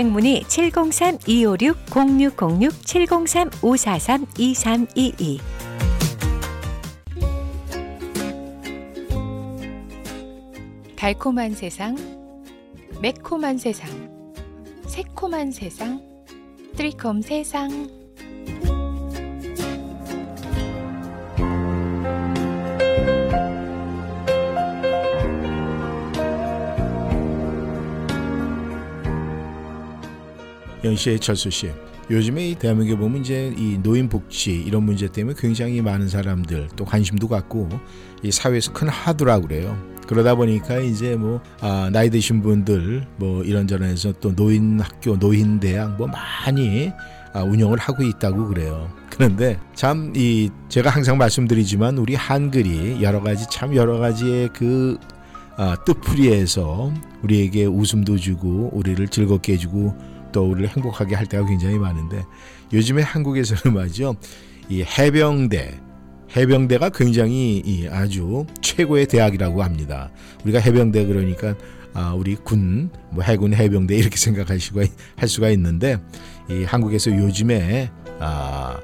문의 0.09 0.43
703-256-0606 0.43 1.21
703-543-2322 4.81 5.39
달콤한 10.95 11.53
세상, 11.55 11.95
매콤한 13.01 13.57
세상, 13.57 13.89
새콤한 14.85 15.51
세상, 15.51 15.99
트리콤 16.75 17.21
세상. 17.23 17.89
영시의 30.83 31.19
철수 31.19 31.49
씨. 31.49 31.71
요즘에 32.09 32.49
이 32.49 32.55
대한민국에 32.55 32.99
보면 32.99 33.21
이제 33.21 33.53
이 33.57 33.77
노인 33.81 34.09
복지 34.09 34.51
이런 34.51 34.83
문제 34.83 35.07
때문에 35.07 35.35
굉장히 35.39 35.81
많은 35.81 36.09
사람들 36.09 36.69
또 36.75 36.83
관심도 36.83 37.27
갖고 37.27 37.69
이 38.21 38.31
사회에서 38.31 38.73
큰 38.73 38.89
하두라고 38.89 39.47
그래요. 39.47 39.77
그러다 40.07 40.35
보니까 40.35 40.79
이제 40.79 41.15
뭐 41.15 41.41
아, 41.61 41.89
나이 41.93 42.09
드신 42.09 42.41
분들 42.41 43.07
뭐 43.15 43.43
이런저런 43.43 43.87
해서 43.89 44.11
또 44.19 44.35
노인 44.35 44.79
학교, 44.81 45.17
노인 45.17 45.59
대학 45.59 45.95
뭐 45.95 46.07
많이 46.07 46.91
아, 47.33 47.43
운영을 47.43 47.77
하고 47.77 48.03
있다고 48.03 48.47
그래요. 48.47 48.91
그런데 49.09 49.57
참 49.73 50.11
이 50.15 50.49
제가 50.67 50.89
항상 50.89 51.17
말씀드리지만 51.17 51.97
우리 51.97 52.15
한글이 52.15 53.01
여러 53.01 53.21
가지 53.21 53.45
참 53.49 53.73
여러 53.75 53.99
가지의 53.99 54.49
그 54.51 54.97
아, 55.55 55.77
뜻풀이에서 55.85 56.91
우리에게 57.23 57.65
웃음도 57.65 58.17
주고 58.17 58.69
우리를 58.73 59.07
즐겁게 59.07 59.53
해주고 59.53 59.95
또 60.31 60.49
우리를 60.49 60.69
행복하게 60.69 61.15
할 61.15 61.25
때가 61.25 61.45
굉장히 61.45 61.77
많은데 61.77 62.25
요즘에 62.73 63.01
한국에서는 63.01 63.75
말이죠 63.77 64.15
이 64.69 64.83
해병대 64.83 65.79
해병대가 66.35 66.89
굉장히 66.89 67.61
이 67.65 67.87
아주 67.87 68.45
최고의 68.61 69.07
대학이라고 69.07 69.63
합니다. 69.63 70.11
우리가 70.43 70.59
해병대 70.59 71.05
그러니까 71.05 71.55
아, 71.93 72.13
우리 72.13 72.35
군, 72.35 72.89
뭐 73.09 73.23
해군 73.23 73.53
해병대 73.53 73.95
이렇게 73.95 74.15
생각하시고 74.17 74.81
할 75.17 75.27
수가 75.27 75.49
있는데 75.49 75.97
이 76.49 76.63
한국에서 76.63 77.11
요즘에 77.11 77.91
아, 78.19 78.79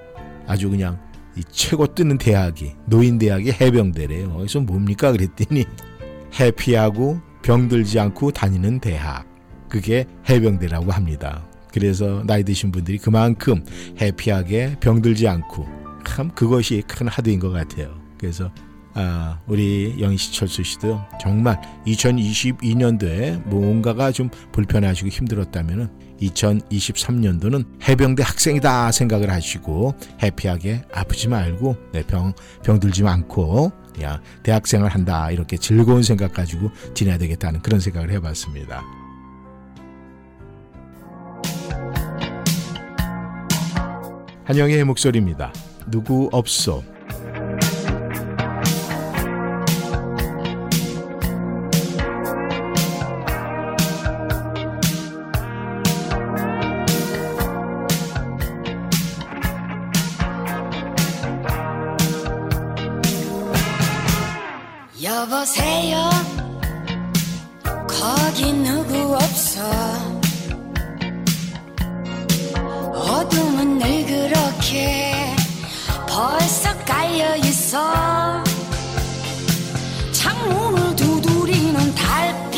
아주 0.45 0.69
그냥 0.69 0.99
이 1.37 1.43
최고 1.51 1.87
뜨는 1.87 2.17
대학이 2.17 2.73
노인 2.85 3.17
대학이 3.17 3.51
해병대래요. 3.51 4.33
그래서 4.35 4.59
뭡니까 4.59 5.11
그랬더니 5.11 5.65
해피하고 6.39 7.19
병들지 7.43 7.99
않고 7.99 8.31
다니는 8.31 8.79
대학. 8.79 9.26
그게 9.69 10.05
해병대라고 10.29 10.91
합니다. 10.91 11.45
그래서 11.71 12.23
나이 12.25 12.43
드신 12.43 12.71
분들이 12.71 12.97
그만큼 12.97 13.63
해피하게 13.99 14.77
병들지 14.79 15.27
않고 15.27 15.67
참 16.05 16.31
그것이 16.33 16.81
큰 16.87 17.07
하드인 17.07 17.39
것 17.39 17.51
같아요. 17.51 17.95
그래서 18.17 18.51
아, 18.95 19.39
우리 19.45 19.95
영희 19.99 20.17
철수 20.17 20.63
씨도 20.63 20.99
정말 21.21 21.61
2022년도에 21.85 23.45
뭔가가 23.45 24.11
좀 24.11 24.31
불편하시고 24.51 25.09
힘들었다면은 25.09 25.87
2023년도는 26.19 27.63
해병대 27.87 28.23
학생이다 28.23 28.91
생각을 28.91 29.29
하시고 29.29 29.93
해피하게 30.23 30.81
아프지 30.91 31.27
말고 31.27 31.75
네, 31.93 32.01
병 32.07 32.33
병들지 32.63 33.05
않고 33.05 33.71
야 34.01 34.19
대학생을 34.41 34.89
한다 34.89 35.29
이렇게 35.29 35.57
즐거운 35.57 36.01
생각 36.01 36.33
가지고 36.33 36.71
지내야 36.95 37.19
되겠다는 37.19 37.61
그런 37.61 37.79
생각을 37.79 38.09
해봤습니다. 38.09 38.83
한영의 44.47 44.85
목소리입니다. 44.85 45.51
누구 45.91 46.29
없소. 46.31 46.81
벌써 76.17 76.75
깔려 76.83 77.35
있어. 77.35 78.43
창문을 80.11 80.95
두드리는 80.95 81.93
달빛에 81.93 82.55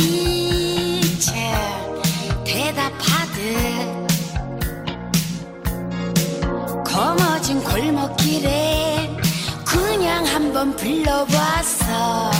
대답하듯 2.45 4.07
거머진 6.85 7.61
골목길에 7.61 9.13
그냥 9.65 10.25
한번 10.25 10.73
불러봤어 10.77 12.31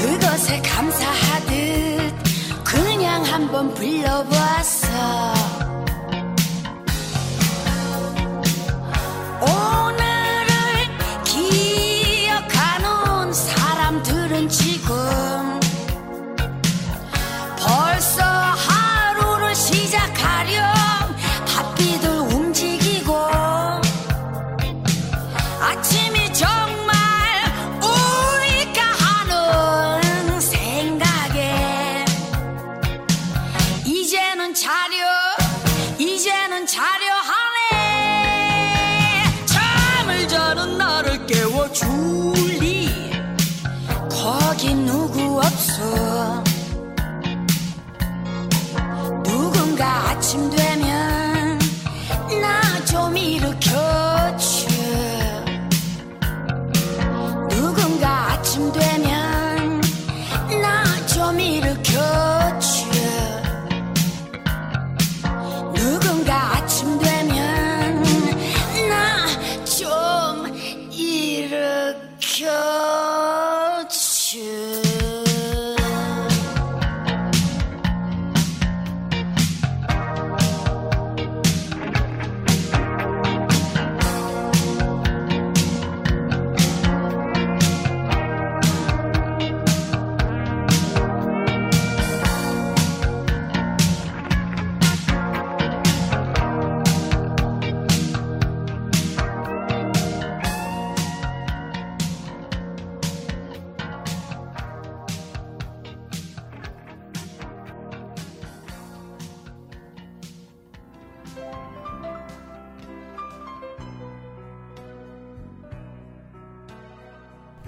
그것에 0.00 0.62
감사하듯 0.62 2.14
그냥 2.64 3.22
한번 3.24 3.72
불러보았어 3.74 5.39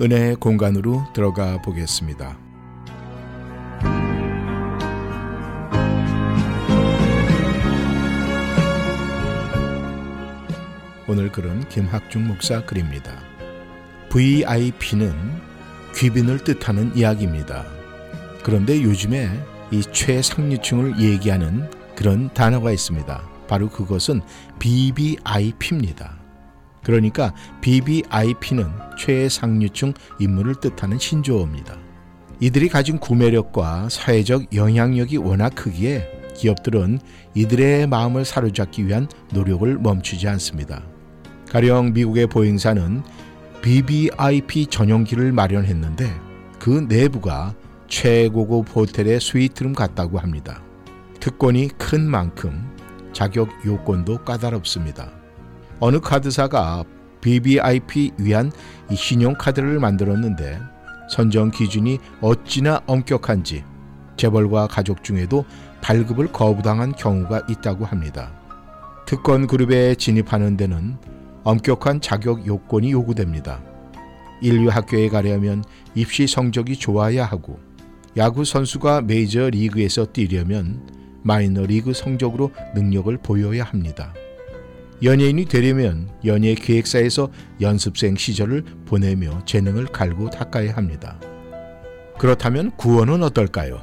은혜의 0.03 0.35
공간으로 0.37 1.05
들어가 1.13 1.63
보겠습니다. 1.63 2.37
오늘 11.07 11.31
글은 11.31 11.69
김학중 11.69 12.27
목사 12.27 12.65
글입니다. 12.65 13.13
VIP는 14.09 15.15
귀빈을 15.95 16.43
뜻하는 16.43 16.97
이야기입니다. 16.97 17.65
그런데 18.43 18.83
요즘에 18.83 19.31
이 19.71 19.83
최상류층을 19.83 20.99
얘기하는 21.01 21.71
그런 21.95 22.29
단어가 22.35 22.73
있습니다. 22.73 23.23
바로 23.47 23.69
그것은 23.69 24.21
BBIP입니다. 24.59 26.22
그러니까 26.83 27.33
BBIP는 27.61 28.67
최상류층 28.99 29.95
인물을 30.19 30.57
뜻하는 30.57 30.99
신조어입니다. 30.99 31.77
이들이 32.41 32.69
가진 32.69 32.99
구매력과 32.99 33.89
사회적 33.89 34.55
영향력이 34.55 35.17
워낙 35.19 35.55
크기에 35.55 36.09
기업들은 36.37 36.99
이들의 37.35 37.87
마음을 37.87 38.25
사로잡기 38.25 38.87
위한 38.87 39.07
노력을 39.33 39.79
멈추지 39.79 40.27
않습니다. 40.29 40.83
가령 41.51 41.93
미국의 41.93 42.27
보잉사는 42.27 43.03
BBIP 43.61 44.67
전용기를 44.67 45.31
마련했는데 45.33 46.11
그 46.59 46.85
내부가 46.89 47.55
최고급 47.87 48.75
호텔의 48.75 49.21
스위트룸 49.21 49.75
같다고 49.75 50.19
합니다. 50.19 50.63
특권이 51.21 51.69
큰 51.79 52.09
만큼 52.09 52.69
자격 53.13 53.49
요건도 53.65 54.25
까다롭습니다. 54.25 55.22
어느 55.85 55.99
카드사가 55.99 56.85
BBIP 57.23 58.13
위한 58.17 58.53
이 58.89 58.95
신용카드를 58.95 59.81
만들었는데 59.81 60.61
선정 61.11 61.51
기준이 61.51 61.99
어찌나 62.21 62.81
엄격한지 62.87 63.65
재벌과 64.17 64.69
가족 64.69 65.03
중에도 65.03 65.45
발급을 65.81 66.31
거부당한 66.31 66.93
경우가 66.93 67.47
있다고 67.49 67.85
합니다. 67.85 68.31
특권 69.07 69.49
그룹에 69.49 69.97
진입하는 69.97 70.57
데는 70.57 70.99
엄격한 71.43 72.01
자격 72.01 72.47
요건이 72.47 72.93
요구됩니다. 72.93 73.61
인류 74.41 74.69
학교에 74.69 75.09
가려면 75.09 75.65
입시 75.97 76.29
성적이 76.29 76.77
좋아야 76.77 77.25
하고 77.25 77.59
야구 78.17 78.45
선수가 78.45 79.01
메이저 79.01 79.51
리그에서 79.51 80.07
뛰려면 80.07 80.89
마이너 81.25 81.63
리그 81.63 81.93
성적으로 81.93 82.53
능력을 82.73 83.19
보여야 83.19 83.65
합니다. 83.65 84.15
연예인이 85.03 85.47
되려면 85.47 86.09
연예 86.25 86.55
기획사에서 86.55 87.29
연습생 87.61 88.15
시절을 88.15 88.65
보내며 88.87 89.45
재능을 89.45 89.87
갈고 89.87 90.31
닦아야 90.31 90.77
합니다. 90.77 91.19
그렇다면 92.19 92.71
구원은 92.77 93.25
어떨까요? 93.25 93.81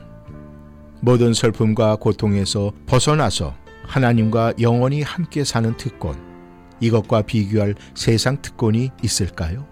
모든 1.01 1.33
슬픔과 1.33 1.97
고통에서 1.97 2.71
벗어나서 2.85 3.53
하나님과 3.83 4.53
영원히 4.61 5.01
함께 5.01 5.43
사는 5.43 5.75
특권. 5.75 6.15
이것과 6.79 7.23
비교할 7.23 7.75
세상 7.95 8.41
특권이 8.41 8.91
있을까요? 9.03 9.67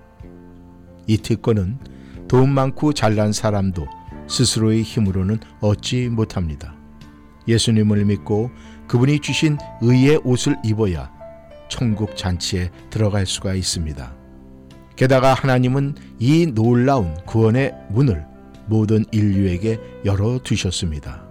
이 1.06 1.18
특권은 1.18 1.80
돈 2.28 2.50
많고 2.50 2.92
잘난 2.92 3.32
사람도 3.32 3.88
스스로의 4.28 4.84
힘으로는 4.84 5.40
얻지 5.62 6.10
못합니다. 6.10 6.76
예수님을 7.48 8.04
믿고 8.04 8.52
그분이 8.88 9.22
주신 9.22 9.58
의의 9.82 10.20
옷을 10.26 10.58
입어야 10.66 11.17
천국 11.70 12.16
잔치에 12.16 12.72
들어갈 12.90 13.26
수가 13.26 13.54
있습니다. 13.54 14.14
게다가 14.96 15.34
하나님은 15.34 15.96
이 16.20 16.48
놀라운 16.48 17.14
구원의 17.26 17.74
문을 17.90 18.26
모든 18.66 19.06
인류에게 19.12 19.80
열어 20.06 20.40
두셨습니다. 20.44 21.24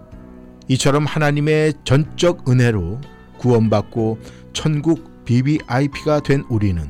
이처럼 0.69 1.05
하나님의 1.05 1.73
전적 1.83 2.49
은혜로 2.49 2.99
구원받고 3.37 4.19
천국 4.53 5.25
BBIP가 5.25 6.21
된 6.21 6.43
우리는 6.49 6.89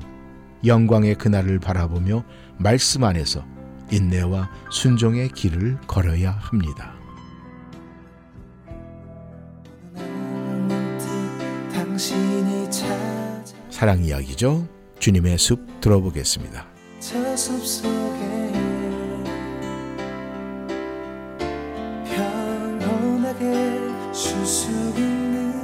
영광의 0.66 1.16
그날을 1.16 1.60
바라보며 1.60 2.24
말씀 2.58 3.04
안에서 3.04 3.43
인내와 3.91 4.50
순종의 4.72 5.30
길을 5.30 5.80
걸어야 5.88 6.32
합니다. 6.32 6.95
찾아 11.98 12.27
사랑 13.78 14.04
이야기죠. 14.04 14.68
주님의 14.98 15.38
숲 15.38 15.60
들어보겠습니다. 15.82 16.66
저숲 17.00 17.64
속에 17.64 18.52
평온하게 22.80 23.44
쉴수 24.12 24.72
있는 24.98 25.62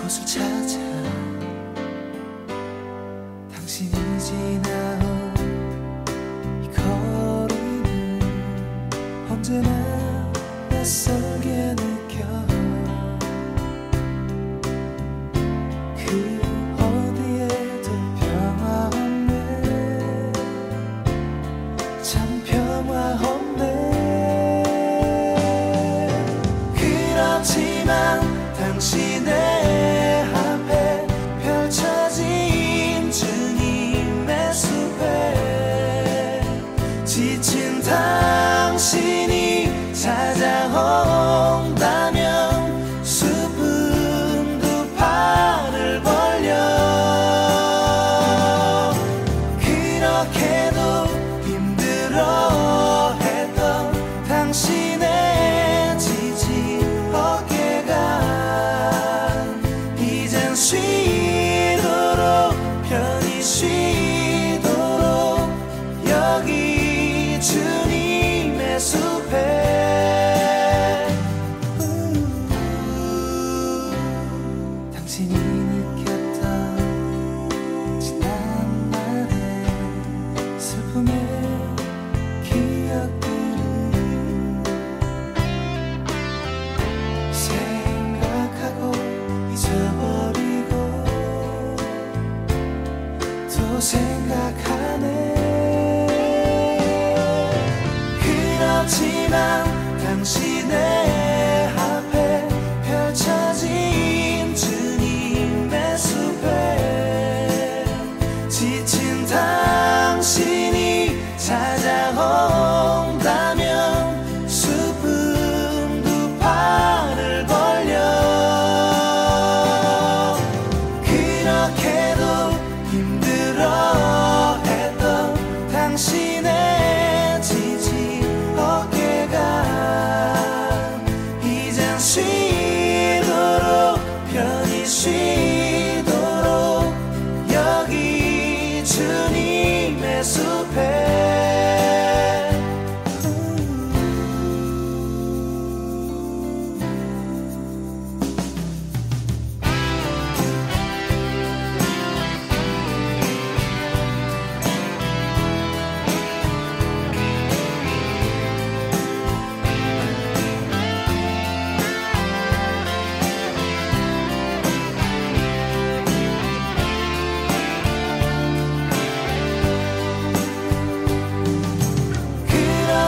곳을 0.00 0.24
찾 0.24 0.55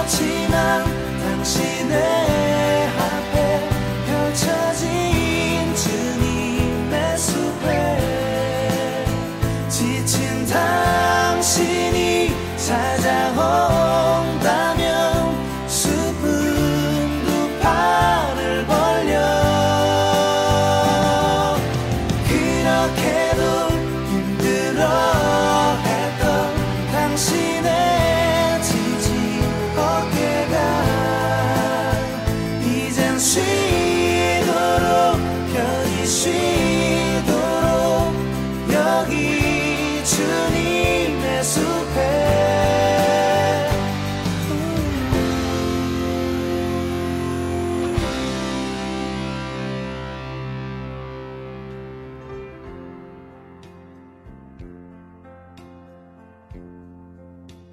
그렇지만 0.08 0.84
당신의 1.20 2.17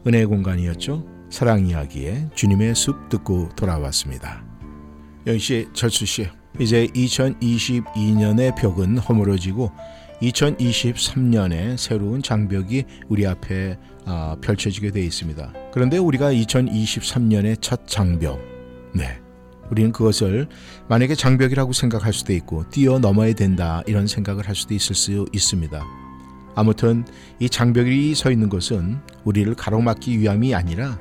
은혜 0.08 0.24
공간이었죠. 0.26 1.04
사랑 1.30 1.66
이야기의 1.66 2.30
주님의 2.36 2.76
숲 2.76 3.10
듣고 3.10 3.50
돌아왔습니다. 3.56 4.44
영희 5.26 5.40
씨, 5.40 5.68
철수 5.74 6.06
씨, 6.06 6.28
이제 6.60 6.88
2022년의 6.88 8.56
벽은 8.56 9.00
허물어지고 9.00 9.72
2023년에 10.22 11.78
새로운 11.78 12.22
장벽이 12.22 12.86
우리 13.10 13.26
앞에 13.26 13.78
아, 14.06 14.38
펼쳐지게 14.42 14.92
되어 14.92 15.04
있습니다. 15.04 15.54
그런데 15.74 15.98
우리가 15.98 16.32
2023년의 16.32 17.58
첫 17.60 17.88
장벽, 17.88 18.40
네, 18.94 19.20
우리는 19.72 19.92
그것을 19.92 20.48
만약에 20.88 21.16
장벽이라고 21.16 21.74
생각할 21.74 22.14
수도 22.14 22.32
있고 22.34 22.70
뛰어넘어야 22.70 23.34
된다 23.34 23.82
이런 23.88 24.06
생각을 24.06 24.48
할 24.48 24.56
수도 24.56 24.76
있을 24.76 24.96
수 24.96 25.26
있습니다. 25.34 26.05
아무튼 26.56 27.06
이 27.40 27.50
장벽이 27.50 28.16
서 28.16 28.32
있는 28.32 28.50
것은 28.50 29.00
우리를 29.24 29.54
가로막기 29.56 30.20
위함이 30.20 30.56
아니라 30.56 30.98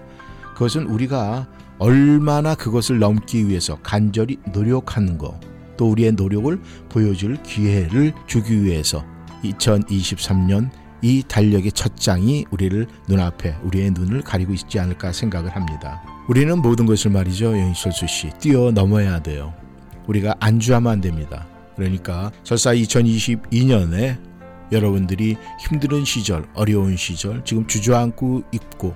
그것은 0.54 0.86
우리가 0.86 1.46
얼마나 1.78 2.54
그것을 2.54 2.98
넘기 2.98 3.48
위해서 3.48 3.78
간절히 3.82 4.38
노력하는 4.52 5.18
것, 5.18 5.40
또 5.76 5.90
우리의 5.90 6.12
노력을 6.12 6.60
보여줄 6.88 7.42
기회를 7.42 8.12
주기 8.26 8.62
위해서 8.62 9.04
2023년 9.42 10.70
이 11.02 11.22
달력의 11.26 11.72
첫 11.72 11.96
장이 11.96 12.46
우리를 12.50 12.86
눈앞에 13.08 13.56
우리의 13.64 13.90
눈을 13.90 14.22
가리고 14.22 14.54
있지 14.54 14.78
않을까 14.78 15.12
생각을 15.12 15.54
합니다. 15.54 16.02
우리는 16.28 16.56
모든 16.62 16.86
것을 16.86 17.10
말이죠, 17.10 17.58
영희철수 17.58 18.06
씨, 18.06 18.30
뛰어넘어야 18.38 19.20
돼요. 19.20 19.52
우리가 20.06 20.34
안주하면 20.40 20.92
안 20.92 21.00
됩니다. 21.00 21.46
그러니까 21.76 22.30
설사 22.44 22.72
2022년에 22.72 24.16
여러분들이 24.74 25.36
힘든 25.60 26.04
시절, 26.04 26.44
어려운 26.54 26.96
시절, 26.96 27.44
지금 27.44 27.66
주저앉고 27.66 28.42
있고 28.52 28.94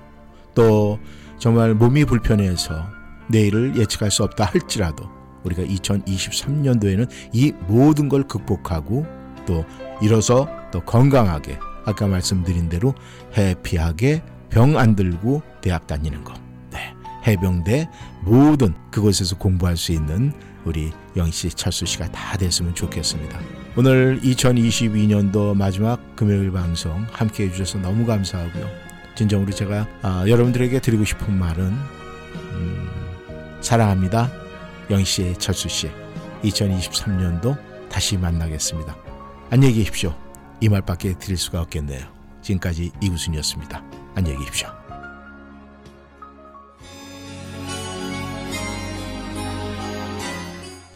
또 0.55 0.99
정말 1.39 1.75
몸이 1.75 2.05
불편해서 2.05 2.87
내일을 3.29 3.77
예측할 3.77 4.11
수 4.11 4.25
없다 4.25 4.45
할지라도 4.45 5.09
우리가 5.45 5.63
2023년도에는 5.63 7.09
이 7.33 7.53
모든 7.69 8.09
걸 8.09 8.25
극복하고 8.25 9.07
또 9.47 9.65
일어서 10.03 10.49
또 10.73 10.81
건강하게 10.81 11.59
아까 11.85 12.07
말씀드린 12.07 12.69
대로 12.69 12.95
해피하게 13.37 14.23
병 14.51 14.77
안 14.77 14.97
들고 14.97 15.43
대학 15.61 15.87
다니는 15.87 16.25
거. 16.25 16.35
네. 16.71 16.95
해병대 17.27 17.89
모든 18.25 18.75
그곳에서 18.91 19.37
공부할 19.39 19.77
수 19.77 19.93
있는 19.93 20.33
우리 20.65 20.91
영씨 21.17 21.51
철수 21.51 21.87
씨가 21.87 22.11
다 22.11 22.37
됐으면 22.37 22.75
좋겠습니다. 22.75 23.68
오늘 23.81 24.19
2022년도 24.23 25.55
마지막 25.57 26.01
금요일 26.17 26.51
방송 26.51 27.07
함께 27.13 27.45
해주셔서 27.45 27.79
너무 27.79 28.05
감사하고요. 28.07 28.69
진정으로 29.15 29.53
제가 29.53 29.87
아, 30.03 30.25
여러분들에게 30.27 30.81
드리고 30.81 31.05
싶은 31.05 31.33
말은 31.33 31.65
음, 31.65 32.89
사랑합니다. 33.61 34.33
영씨 34.91 35.37
철수 35.39 35.69
씨 35.69 35.89
2023년도 36.43 37.57
다시 37.89 38.17
만나겠습니다. 38.17 38.97
안녕히 39.51 39.75
계십시오. 39.75 40.13
이 40.61 40.69
말밖에 40.69 41.17
드릴 41.17 41.37
수가 41.37 41.61
없겠네요. 41.61 42.05
지금까지 42.43 42.91
이구순이었습니다. 43.01 43.81
안녕히 44.17 44.41
계십시오. 44.41 44.71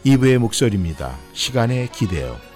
이브의 0.03 0.37
목소리입니다. 0.37 1.15
시간에 1.31 1.87
기대요. 1.93 2.52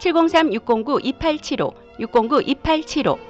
703-609-2875, 0.00 1.74
609-2875. 1.98 3.29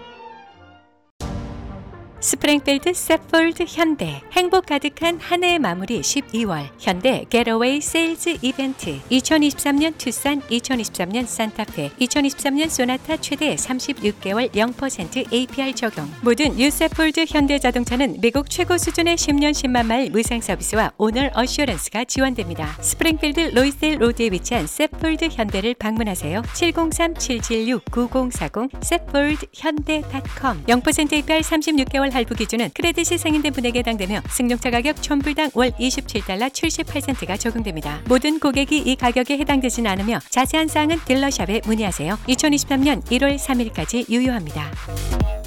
스프링필드 2.22 2.92
Safford 2.92 3.64
현대. 3.66 4.20
행복 4.32 4.66
가득한 4.66 5.18
한 5.20 5.42
해의 5.42 5.58
마무리 5.58 6.02
12월. 6.02 6.68
현대 6.78 7.24
Getaway 7.30 7.80
Sales 7.80 8.36
Event 8.42 9.00
2023년 9.10 9.96
투싼 9.96 10.42
2023년 10.42 11.26
산타페 11.26 11.92
2023년 11.98 12.68
소나타 12.68 13.16
최대 13.16 13.54
36개월 13.54 14.52
0% 14.52 15.32
APR 15.32 15.74
적용. 15.74 16.10
모든 16.20 16.60
new 16.60 16.80
Safford 16.80 17.24
현대자동차는 17.26 18.20
미국 18.20 18.50
최고 18.50 18.76
수준의 18.76 19.16
10년 19.16 19.52
10만 19.52 19.86
마일 19.86 20.10
무상 20.10 20.42
서비스와 20.42 20.92
Owner 20.98 21.30
Assurance가 21.32 22.04
지원됩니다. 22.04 22.76
스프링필드 22.82 23.52
Loisdale 23.54 23.96
Road에 23.98 24.28
위치한 24.30 24.66
Safford 24.66 25.28
현대를 25.32 25.72
방문하세요. 25.74 26.42
703-776-9040 26.42 28.84
Safford 28.84 29.46
현대.com 29.54 30.66
0% 30.66 31.12
APR 31.14 31.40
36개월 31.40 32.09
할부 32.12 32.34
기준은 32.34 32.70
credit이 32.74 33.18
승인된 33.18 33.52
분에게 33.52 33.80
해당되며 33.80 34.20
승용차 34.28 34.70
가격 34.70 35.02
천불당 35.02 35.50
월 35.54 35.70
27달러 35.72 36.50
78센트가 36.50 37.38
적용됩니다. 37.38 38.00
모든 38.08 38.38
고객이 38.38 38.78
이 38.78 38.96
가격에 38.96 39.38
해당되진 39.38 39.86
않으며 39.86 40.20
자세한 40.28 40.68
사항은 40.68 41.00
딜러샵에 41.04 41.62
문의하세요. 41.64 42.18
2023년 42.28 43.02
1월 43.04 43.36
3일까지 43.36 44.08
유효합니다. 44.10 45.40